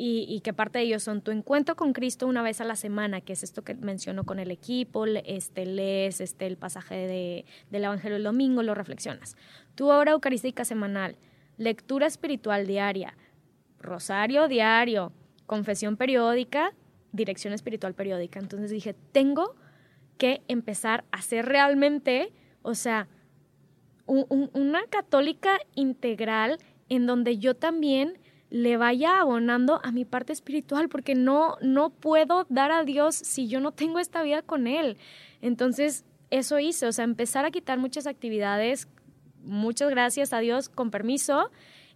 [0.03, 3.21] y, que parte de ellos son tu encuentro con Cristo una vez a la semana,
[3.21, 7.83] que es esto que menciono con el equipo, este, lees este, el pasaje de, del
[7.83, 9.35] Evangelio del domingo, lo reflexionas.
[9.75, 11.17] Tu obra eucarística semanal,
[11.57, 13.15] lectura espiritual diaria,
[13.79, 15.13] rosario diario,
[15.51, 16.73] confesión periódica,
[17.11, 18.39] dirección espiritual periódica.
[18.39, 19.53] Entonces dije, tengo
[20.17, 22.31] que empezar a ser realmente,
[22.61, 23.09] o sea,
[24.05, 28.17] una católica integral en donde yo también
[28.49, 33.49] le vaya abonando a mi parte espiritual, porque no, no puedo dar a Dios si
[33.49, 34.95] yo no tengo esta vida con Él.
[35.41, 38.87] Entonces, eso hice, o sea, empezar a quitar muchas actividades,
[39.43, 41.51] muchas gracias a Dios, con permiso,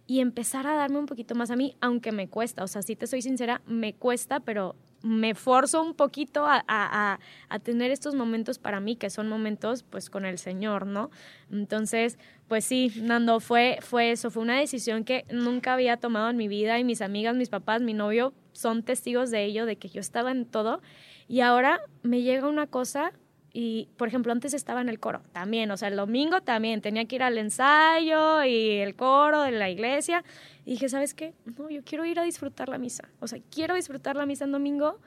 [0.06, 2.96] y empezar a darme un poquito más a mí, aunque me cuesta, o sea, si
[2.96, 7.18] te soy sincera, me cuesta, pero me forzo un poquito a,
[7.62, 11.10] tener estos momentos para mí, que son momentos pues con el Señor, ¿no?
[11.50, 16.36] Entonces, pues sí, Nando, fue, fue eso, fue una decisión que nunca había tomado en
[16.36, 19.88] mi vida y mis amigas, mis papás, mi novio son testigos de ello, de que
[19.88, 20.80] yo estaba en todo
[21.28, 23.12] y ahora me llega una cosa
[23.58, 27.06] y, por ejemplo, antes estaba en el coro, también, o sea, el domingo también, tenía
[27.06, 30.22] que ir al ensayo y el coro de la iglesia.
[30.66, 31.32] Y dije, ¿sabes qué?
[31.56, 33.08] No, yo quiero ir a disfrutar la misa.
[33.18, 35.00] O sea, quiero disfrutar la misa en domingo.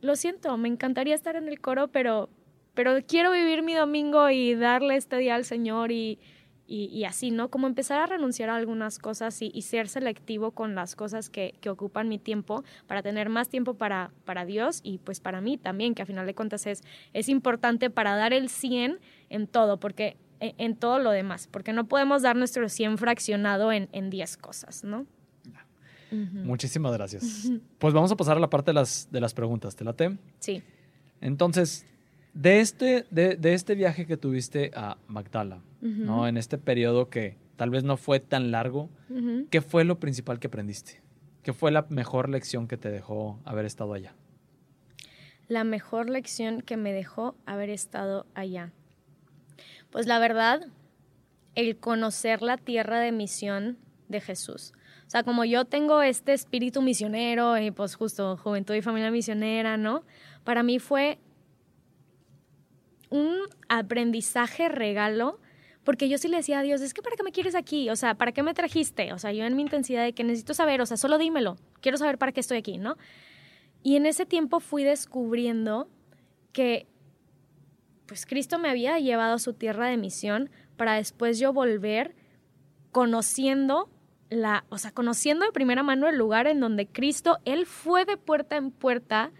[0.00, 2.28] Lo siento, me encantaría estar en el coro, pero,
[2.74, 6.18] pero quiero vivir mi domingo y darle este día al Señor y,
[6.72, 7.50] y, así, ¿no?
[7.50, 11.68] Como empezar a renunciar a algunas cosas y, ser selectivo con las cosas que, que,
[11.68, 15.96] ocupan mi tiempo para tener más tiempo para, para Dios y pues para mí también,
[15.96, 19.00] que a final de cuentas es, es importante para dar el 100
[19.30, 23.72] en todo, porque e, en, todo lo demás, porque no podemos dar nuestro 100 fraccionado
[23.72, 25.06] en, en 10 cosas, ¿no?
[26.12, 27.50] Muchísimas gracias.
[27.78, 30.18] Pues vamos a pasar a la parte de las, de las preguntas, ¿te late?
[30.38, 30.62] Sí.
[31.20, 31.86] Entonces,
[32.34, 36.28] de este, de, de este viaje que tuviste a Magdala, ¿no?
[36.28, 38.88] En este periodo que tal vez no fue tan largo,
[39.50, 41.02] ¿qué fue lo principal que aprendiste?
[41.42, 44.14] ¿Qué fue la mejor lección que te dejó haber estado allá?
[45.48, 48.72] La mejor lección que me dejó haber estado allá.
[49.90, 50.68] Pues la verdad,
[51.54, 53.78] el conocer la tierra de misión
[54.08, 54.72] de Jesús.
[55.06, 59.76] O sea, como yo tengo este espíritu misionero y pues justo juventud y familia misionera,
[59.76, 60.04] ¿no?
[60.44, 61.18] Para mí fue
[63.10, 63.36] un
[63.68, 65.40] aprendizaje regalo,
[65.84, 67.90] porque yo sí le decía a Dios, es que ¿para qué me quieres aquí?
[67.90, 69.12] O sea, ¿para qué me trajiste?
[69.12, 71.98] O sea, yo en mi intensidad de que necesito saber, o sea, solo dímelo, quiero
[71.98, 72.96] saber para qué estoy aquí, ¿no?
[73.82, 75.88] Y en ese tiempo fui descubriendo
[76.52, 76.86] que
[78.06, 82.16] pues Cristo me había llevado a su tierra de misión para después yo volver
[82.90, 83.88] conociendo
[84.30, 88.16] la, o sea, conociendo de primera mano el lugar en donde Cristo, Él fue de
[88.16, 89.32] puerta en puerta,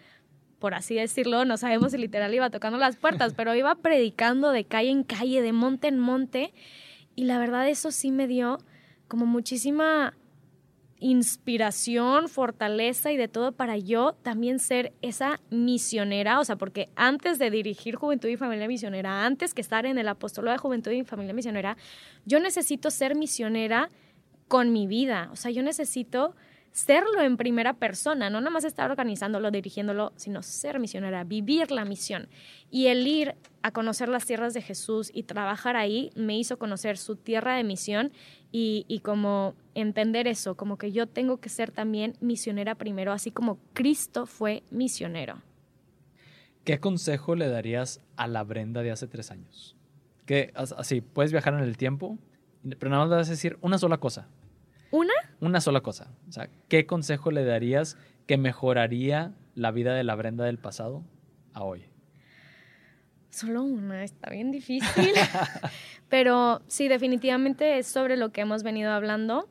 [0.60, 4.64] por así decirlo, no sabemos si literal iba tocando las puertas, pero iba predicando de
[4.64, 6.52] calle en calle, de monte en monte,
[7.16, 8.58] y la verdad eso sí me dio
[9.08, 10.14] como muchísima
[11.00, 17.38] inspiración, fortaleza y de todo para yo también ser esa misionera, o sea, porque antes
[17.38, 21.02] de dirigir Juventud y Familia Misionera, antes que estar en el apostolado de Juventud y
[21.04, 21.78] Familia Misionera,
[22.26, 23.88] yo necesito ser misionera
[24.46, 26.36] con mi vida, o sea, yo necesito
[26.72, 31.84] serlo en primera persona, no nada más estar organizándolo, dirigiéndolo, sino ser misionera, vivir la
[31.84, 32.28] misión.
[32.70, 36.96] Y el ir a conocer las tierras de Jesús y trabajar ahí me hizo conocer
[36.96, 38.12] su tierra de misión
[38.52, 43.30] y, y como entender eso, como que yo tengo que ser también misionera primero, así
[43.30, 45.42] como Cristo fue misionero.
[46.64, 49.76] ¿Qué consejo le darías a la Brenda de hace tres años?
[50.26, 52.18] Que así, puedes viajar en el tiempo,
[52.78, 54.28] pero nada más vas a decir una sola cosa.
[54.90, 55.12] ¿Una?
[55.40, 56.12] Una sola cosa.
[56.28, 61.04] O sea, ¿qué consejo le darías que mejoraría la vida de la Brenda del pasado
[61.52, 61.84] a hoy?
[63.30, 65.12] Solo una, está bien difícil.
[66.08, 69.48] Pero sí, definitivamente es sobre lo que hemos venido hablando.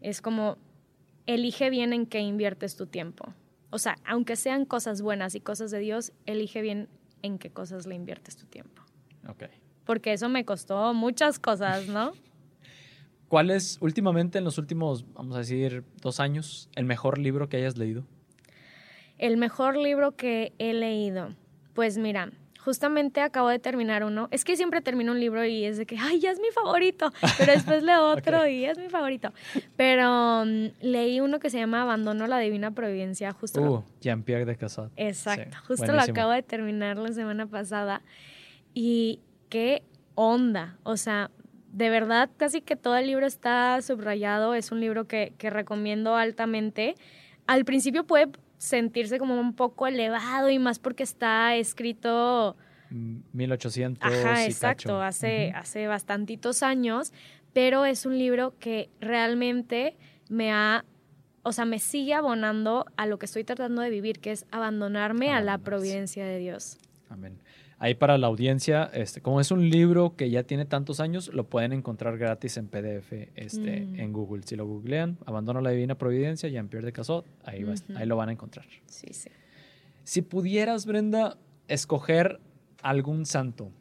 [0.00, 0.56] Es como,
[1.26, 3.34] elige bien en qué inviertes tu tiempo.
[3.68, 6.88] O sea, aunque sean cosas buenas y cosas de Dios, elige bien
[7.22, 8.82] en qué cosas le inviertes tu tiempo.
[9.28, 9.44] Ok.
[9.84, 12.12] Porque eso me costó muchas cosas, ¿no?
[13.30, 17.58] ¿Cuál es últimamente, en los últimos, vamos a decir, dos años, el mejor libro que
[17.58, 18.04] hayas leído?
[19.18, 21.36] El mejor libro que he leído.
[21.72, 24.26] Pues mira, justamente acabo de terminar uno.
[24.32, 27.12] Es que siempre termino un libro y es de que, ay, ya es mi favorito.
[27.38, 29.32] Pero después leo otro y es mi favorito.
[29.76, 33.60] Pero um, leí uno que se llama Abandono la Divina Providencia, justo.
[33.62, 34.90] Uh, Jean-Pierre de Casat.
[34.96, 38.02] Exacto, justo lo acabo de terminar la semana pasada.
[38.74, 39.84] Y qué
[40.16, 40.78] onda.
[40.82, 41.30] O sea,
[41.72, 44.54] de verdad, casi que todo el libro está subrayado.
[44.54, 46.94] Es un libro que, que recomiendo altamente.
[47.46, 52.56] Al principio puede sentirse como un poco elevado y más porque está escrito...
[52.90, 54.02] 1800.
[54.02, 57.12] Ajá, exacto, hace, hace bastantitos años,
[57.52, 59.96] pero es un libro que realmente
[60.28, 60.84] me ha,
[61.44, 65.32] o sea, me sigue abonando a lo que estoy tratando de vivir, que es abandonarme
[65.32, 66.78] a la providencia de Dios.
[67.08, 67.38] Amén.
[67.82, 71.48] Ahí para la audiencia, este, como es un libro que ya tiene tantos años, lo
[71.48, 73.98] pueden encontrar gratis en PDF este, mm.
[73.98, 74.42] en Google.
[74.44, 77.64] Si lo googlean, Abandono la Divina Providencia, Jean-Pierre de Casot, ahí,
[77.96, 78.66] ahí lo van a encontrar.
[78.84, 79.30] Sí, sí.
[80.04, 82.38] Si pudieras, Brenda, escoger
[82.82, 83.72] algún santo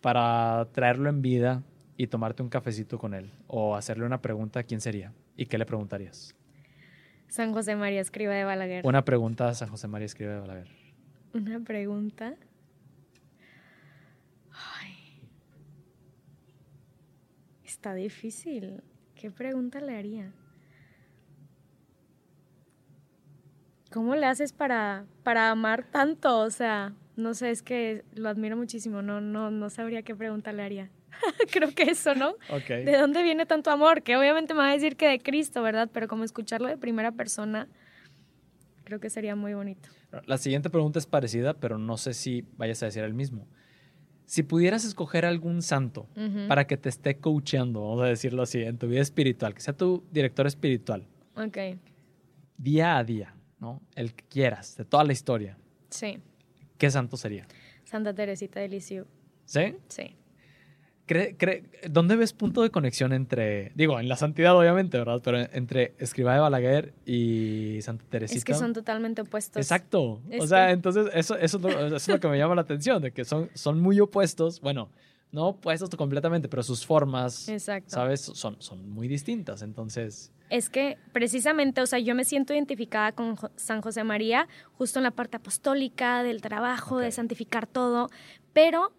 [0.00, 1.62] para traerlo en vida
[1.98, 5.12] y tomarte un cafecito con él, o hacerle una pregunta, ¿quién sería?
[5.36, 6.34] ¿Y qué le preguntarías?
[7.28, 8.86] San José María Escriba de Balaguer.
[8.86, 10.68] Una pregunta a San José María Escriba de Balaguer.
[11.34, 12.36] Una pregunta.
[17.84, 18.82] Está difícil.
[19.14, 20.32] ¿Qué pregunta le haría?
[23.92, 26.38] ¿Cómo le haces para, para amar tanto?
[26.38, 29.02] O sea, no sé, es que lo admiro muchísimo.
[29.02, 30.90] No, no, no sabría qué pregunta le haría.
[31.52, 32.36] Creo que eso, ¿no?
[32.68, 34.02] ¿De dónde viene tanto amor?
[34.02, 35.90] Que obviamente me va a decir que de Cristo, ¿verdad?
[35.92, 37.68] Pero como escucharlo de primera persona,
[38.84, 39.90] creo que sería muy bonito.
[40.24, 43.46] La siguiente pregunta es parecida, pero no sé si vayas a decir el mismo.
[44.26, 46.06] Si pudieras escoger algún santo
[46.48, 49.76] para que te esté coachando, vamos a decirlo así, en tu vida espiritual, que sea
[49.76, 51.06] tu director espiritual.
[51.36, 51.58] Ok.
[52.56, 53.82] Día a día, ¿no?
[53.94, 55.58] El que quieras, de toda la historia.
[55.90, 56.18] Sí.
[56.78, 57.46] ¿Qué santo sería?
[57.84, 59.06] Santa Teresita de Lisieux.
[59.44, 59.76] ¿Sí?
[59.88, 60.16] Sí.
[61.90, 65.20] ¿Dónde ves punto de conexión entre, digo, en la santidad obviamente, ¿verdad?
[65.22, 68.38] Pero entre Escriba de Balaguer y Santa Teresita.
[68.38, 69.60] Es que son totalmente opuestos.
[69.60, 70.22] Exacto.
[70.40, 71.58] o sea, entonces eso, eso,
[71.96, 74.60] es lo, que me llama la atención, de que son, son muy opuestos.
[74.62, 74.88] Bueno,
[75.30, 77.50] no opuestos completamente, pero sus formas,
[77.86, 78.20] ¿sabes?
[78.20, 79.60] Son, son muy distintas.
[79.62, 80.32] Entonces...
[80.48, 85.02] Es que precisamente, o sea, yo me siento identificada con San José María, justo en
[85.02, 88.08] la parte apostólica, del trabajo, de santificar todo,
[88.52, 88.92] pero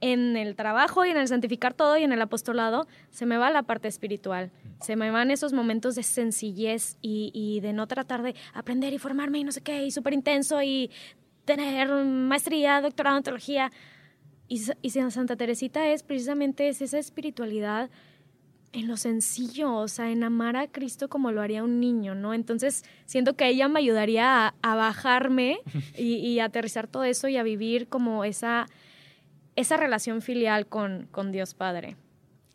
[0.00, 3.50] en el trabajo y en el santificar todo y en el apostolado, se me va
[3.50, 4.50] la parte espiritual.
[4.80, 9.38] Se me van esos momentos de sencillez y, de no tratar de aprender y formarme
[9.38, 10.90] y no sé qué, y súper intenso y
[11.44, 13.72] tener maestría, doctorado en teología.
[14.46, 17.90] Y, y Santa Teresita es precisamente esa espiritualidad
[18.72, 22.34] en lo sencillo, o sea, en amar a Cristo como lo haría un niño, ¿no?
[22.34, 25.60] Entonces, siento que ella me ayudaría a, bajarme
[25.96, 28.68] y, y aterrizar todo eso y a vivir como esa
[29.58, 31.96] esa relación filial con, con Dios Padre,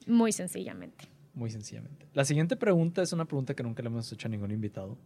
[0.08, 1.10] muy sencillamente.
[1.34, 2.08] Muy sencillamente.
[2.14, 4.98] La siguiente pregunta es una pregunta que nunca le hemos hecho a ningún invitado.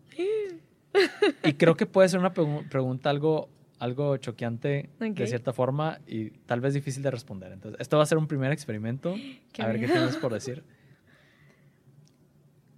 [1.43, 6.61] y creo que puede ser una pregunta algo, algo choqueante de cierta forma y tal
[6.61, 7.51] vez difícil de responder.
[7.51, 9.15] Entonces, esto va a ser un primer experimento.
[9.57, 10.63] a ver qué tienes por decir.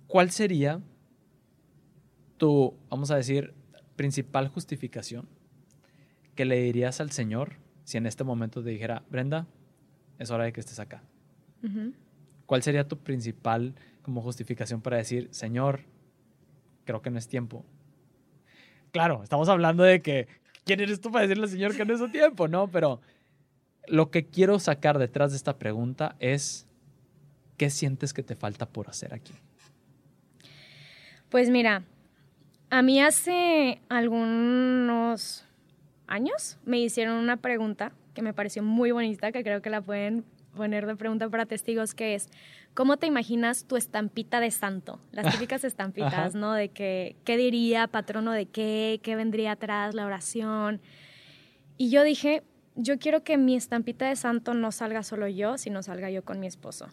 [0.07, 0.79] ¿Cuál sería
[2.37, 3.53] tu, vamos a decir,
[3.97, 5.27] principal justificación
[6.35, 7.57] que le dirías al Señor
[7.89, 9.47] si en este momento te dijera, Brenda,
[10.19, 11.01] es hora de que estés acá?
[12.45, 13.73] ¿Cuál sería tu principal
[14.03, 15.85] como justificación para decir, Señor,
[16.85, 17.65] creo que no es tiempo?
[18.91, 20.27] Claro, estamos hablando de que,
[20.65, 22.47] ¿quién eres tú para decirle al Señor que no es su tiempo?
[22.47, 23.01] No, pero
[23.87, 26.67] lo que quiero sacar detrás de esta pregunta es,
[27.57, 29.33] ¿qué sientes que te falta por hacer aquí?
[31.29, 31.81] Pues mira,
[32.69, 35.48] a mí hace algunos
[36.09, 40.25] años me hicieron una pregunta que me pareció muy bonita, que creo que la pueden
[40.55, 42.29] poner de pregunta para testigos, que es,
[42.73, 44.99] ¿cómo te imaginas tu estampita de santo?
[45.11, 46.53] Las típicas estampitas, ¿no?
[46.53, 48.99] De que, ¿qué diría patrono de qué?
[49.03, 49.93] ¿Qué vendría atrás?
[49.93, 50.81] La oración.
[51.77, 52.43] Y yo dije,
[52.75, 56.39] yo quiero que mi estampita de santo no salga solo yo, sino salga yo con
[56.39, 56.87] mi esposo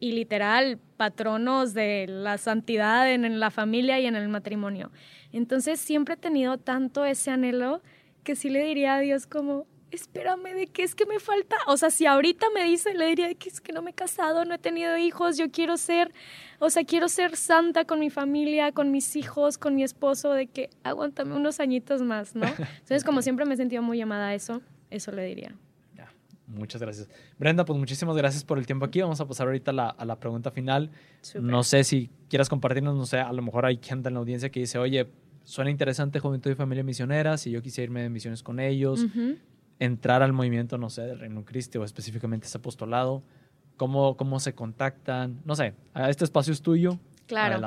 [0.00, 4.90] y literal patronos de la santidad en, la familia y en el matrimonio.
[5.30, 7.82] Entonces siempre he tenido tanto ese anhelo
[8.22, 11.56] que sí le diría a Dios como, espérame, ¿de qué es que me falta?
[11.66, 14.44] O sea, si ahorita me dice, le diría que es que no me he casado,
[14.44, 16.12] no he tenido hijos, yo quiero ser,
[16.58, 20.46] o sea, quiero ser santa con mi familia, con mis hijos, con mi esposo, de
[20.46, 22.46] que aguántame unos añitos más, ¿no?
[22.80, 25.54] Entonces, como siempre me he sentido muy llamada a eso, eso le diría.
[26.50, 27.08] Muchas gracias.
[27.38, 29.00] Brenda, pues muchísimas gracias por el tiempo aquí.
[29.00, 30.90] Vamos a pasar ahorita a la, pregunta final.
[31.40, 34.50] No sé si quieras compartirnos, no sé, a lo mejor hay gente en la audiencia
[34.50, 35.06] que dice, oye,
[35.50, 39.04] suena interesante Juventud y Familia Misionera, si yo quisiera irme de misiones con ellos,
[39.78, 43.22] entrar al movimiento, no sé, del Reino Cristo o específicamente ese apostolado,
[43.76, 45.40] ¿cómo, cómo se contactan?
[45.44, 45.74] No sé,
[46.08, 47.60] este espacio es tuyo, Claro.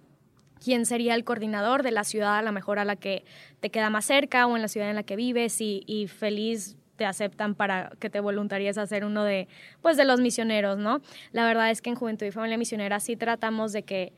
[0.65, 3.25] quién sería el coordinador de la ciudad, a lo mejor a la que
[3.61, 7.05] te queda más cerca o en la ciudad en la que vives y, feliz te
[7.05, 9.49] aceptan para que te voluntaríes a ser uno de,
[9.83, 11.01] pues, de los misioneros, ¿no?
[11.33, 14.13] La verdad es que en Juventud y Familia Misionera sí tratamos de que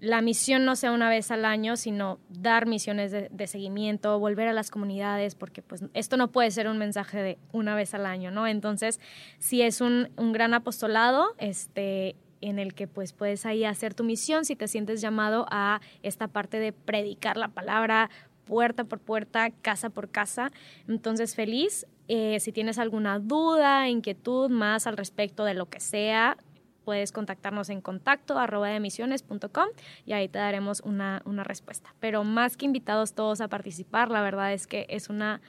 [0.00, 4.52] la misión no sea una vez al año, sino dar misiones de, seguimiento, volver a
[4.52, 8.32] las comunidades, porque pues esto no puede ser un mensaje de una vez al año,
[8.32, 8.48] ¿no?
[8.48, 8.98] Entonces,
[9.38, 14.04] sí es un, un gran apostolado, este, en el que pues puedes ahí hacer tu
[14.04, 18.10] misión si te sientes llamado a esta parte de predicar la palabra
[18.44, 20.50] puerta por puerta, casa por casa.
[20.88, 21.86] Entonces, feliz.
[22.08, 26.36] Eh, si tienes alguna duda, inquietud más al respecto de lo que sea,
[26.84, 29.68] puedes contactarnos en contacto arroba emisiones.com
[30.04, 31.94] y ahí te daremos una, respuesta.
[32.00, 35.40] Pero más que invitados todos a participar, la verdad es que es, una,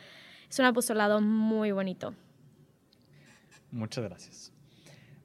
[0.48, 2.14] es un apostolado muy bonito.
[3.72, 4.54] Muchas gracias.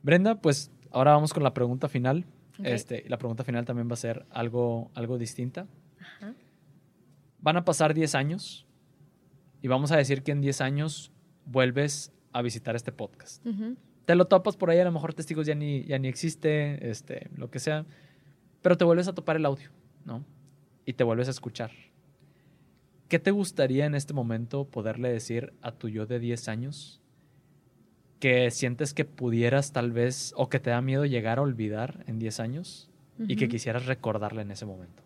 [0.02, 2.24] Brenda, pues ahora vamos con la pregunta final.
[2.64, 5.66] Este, la pregunta final también va a ser algo, algo distinta.
[7.38, 8.66] Van a pasar 10 años
[9.60, 11.12] y vamos a decir que en 10 años
[11.44, 13.44] vuelves a visitar este podcast.
[14.06, 17.28] Te lo topas por ahí, a lo mejor testigos ya ni, ya ni existe, este,
[17.36, 17.84] lo que sea,
[18.62, 19.68] pero te vuelves a topar el audio,
[20.04, 20.24] ¿no?
[20.86, 21.72] Y te vuelves a escuchar.
[23.08, 27.02] ¿Qué te gustaría en este momento poderle decir a tu yo de 10 años
[28.18, 32.18] que sientes que pudieras tal vez o que te da miedo llegar a olvidar en
[32.18, 35.02] 10 años y que quisieras recordarle en ese momento?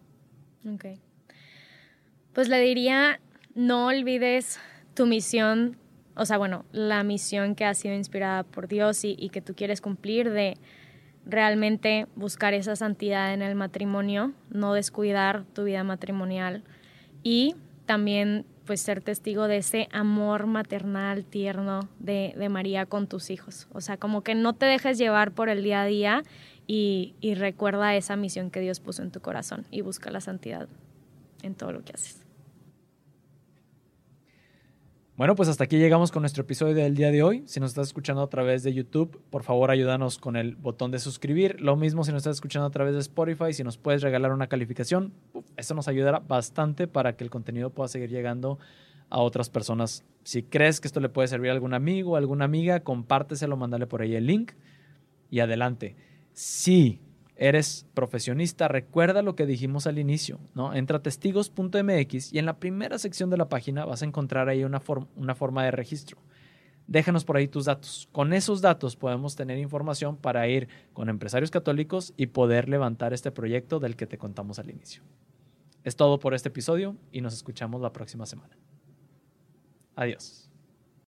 [0.66, 0.86] Ok.
[2.32, 3.20] Pues le diría,
[3.54, 4.58] no olvides
[4.94, 5.76] tu misión
[6.20, 9.80] o sea, bueno, la misión que ha sido inspirada por Dios y, que tú quieres
[9.80, 10.58] cumplir de
[11.24, 16.62] realmente buscar esa santidad en el matrimonio, no descuidar tu vida matrimonial
[17.22, 17.54] y
[17.86, 23.66] también pues ser testigo de ese amor maternal tierno de, María con tus hijos.
[23.72, 26.22] O sea, como que no te dejes llevar por el día a día
[26.68, 30.68] y, y recuerda esa misión que Dios puso en tu corazón y busca la santidad
[31.42, 32.19] en todo lo que haces.
[35.20, 37.42] Bueno, pues hasta aquí llegamos con nuestro episodio del día de hoy.
[37.44, 40.98] Si nos estás escuchando a través de YouTube, por favor ayúdanos con el botón de
[40.98, 41.60] suscribir.
[41.60, 44.46] Lo mismo si nos estás escuchando a través de Spotify, si nos puedes regalar una
[44.46, 45.12] calificación,
[45.58, 48.58] eso nos ayudará bastante para que el contenido pueda seguir llegando
[49.10, 50.06] a otras personas.
[50.24, 53.86] Si crees que esto le puede servir a algún amigo o alguna amiga, compárteselo, mándale
[53.86, 54.52] por ahí el link
[55.28, 55.96] y adelante.
[56.32, 56.98] Sí
[57.40, 60.74] eres profesionista, recuerda lo que dijimos al inicio, ¿no?
[60.74, 64.62] Entra a testigos.mx y en la primera sección de la página vas a encontrar ahí
[64.62, 64.82] una,
[65.16, 66.18] una forma de registro.
[66.86, 68.10] déjanos por ahí tus datos.
[68.12, 73.30] Con esos datos podemos tener información para ir con empresarios católicos y poder levantar este
[73.30, 75.02] proyecto del que te contamos al inicio.
[75.82, 78.54] Es todo por este episodio y nos escuchamos la próxima semana.
[79.96, 80.49] Adiós.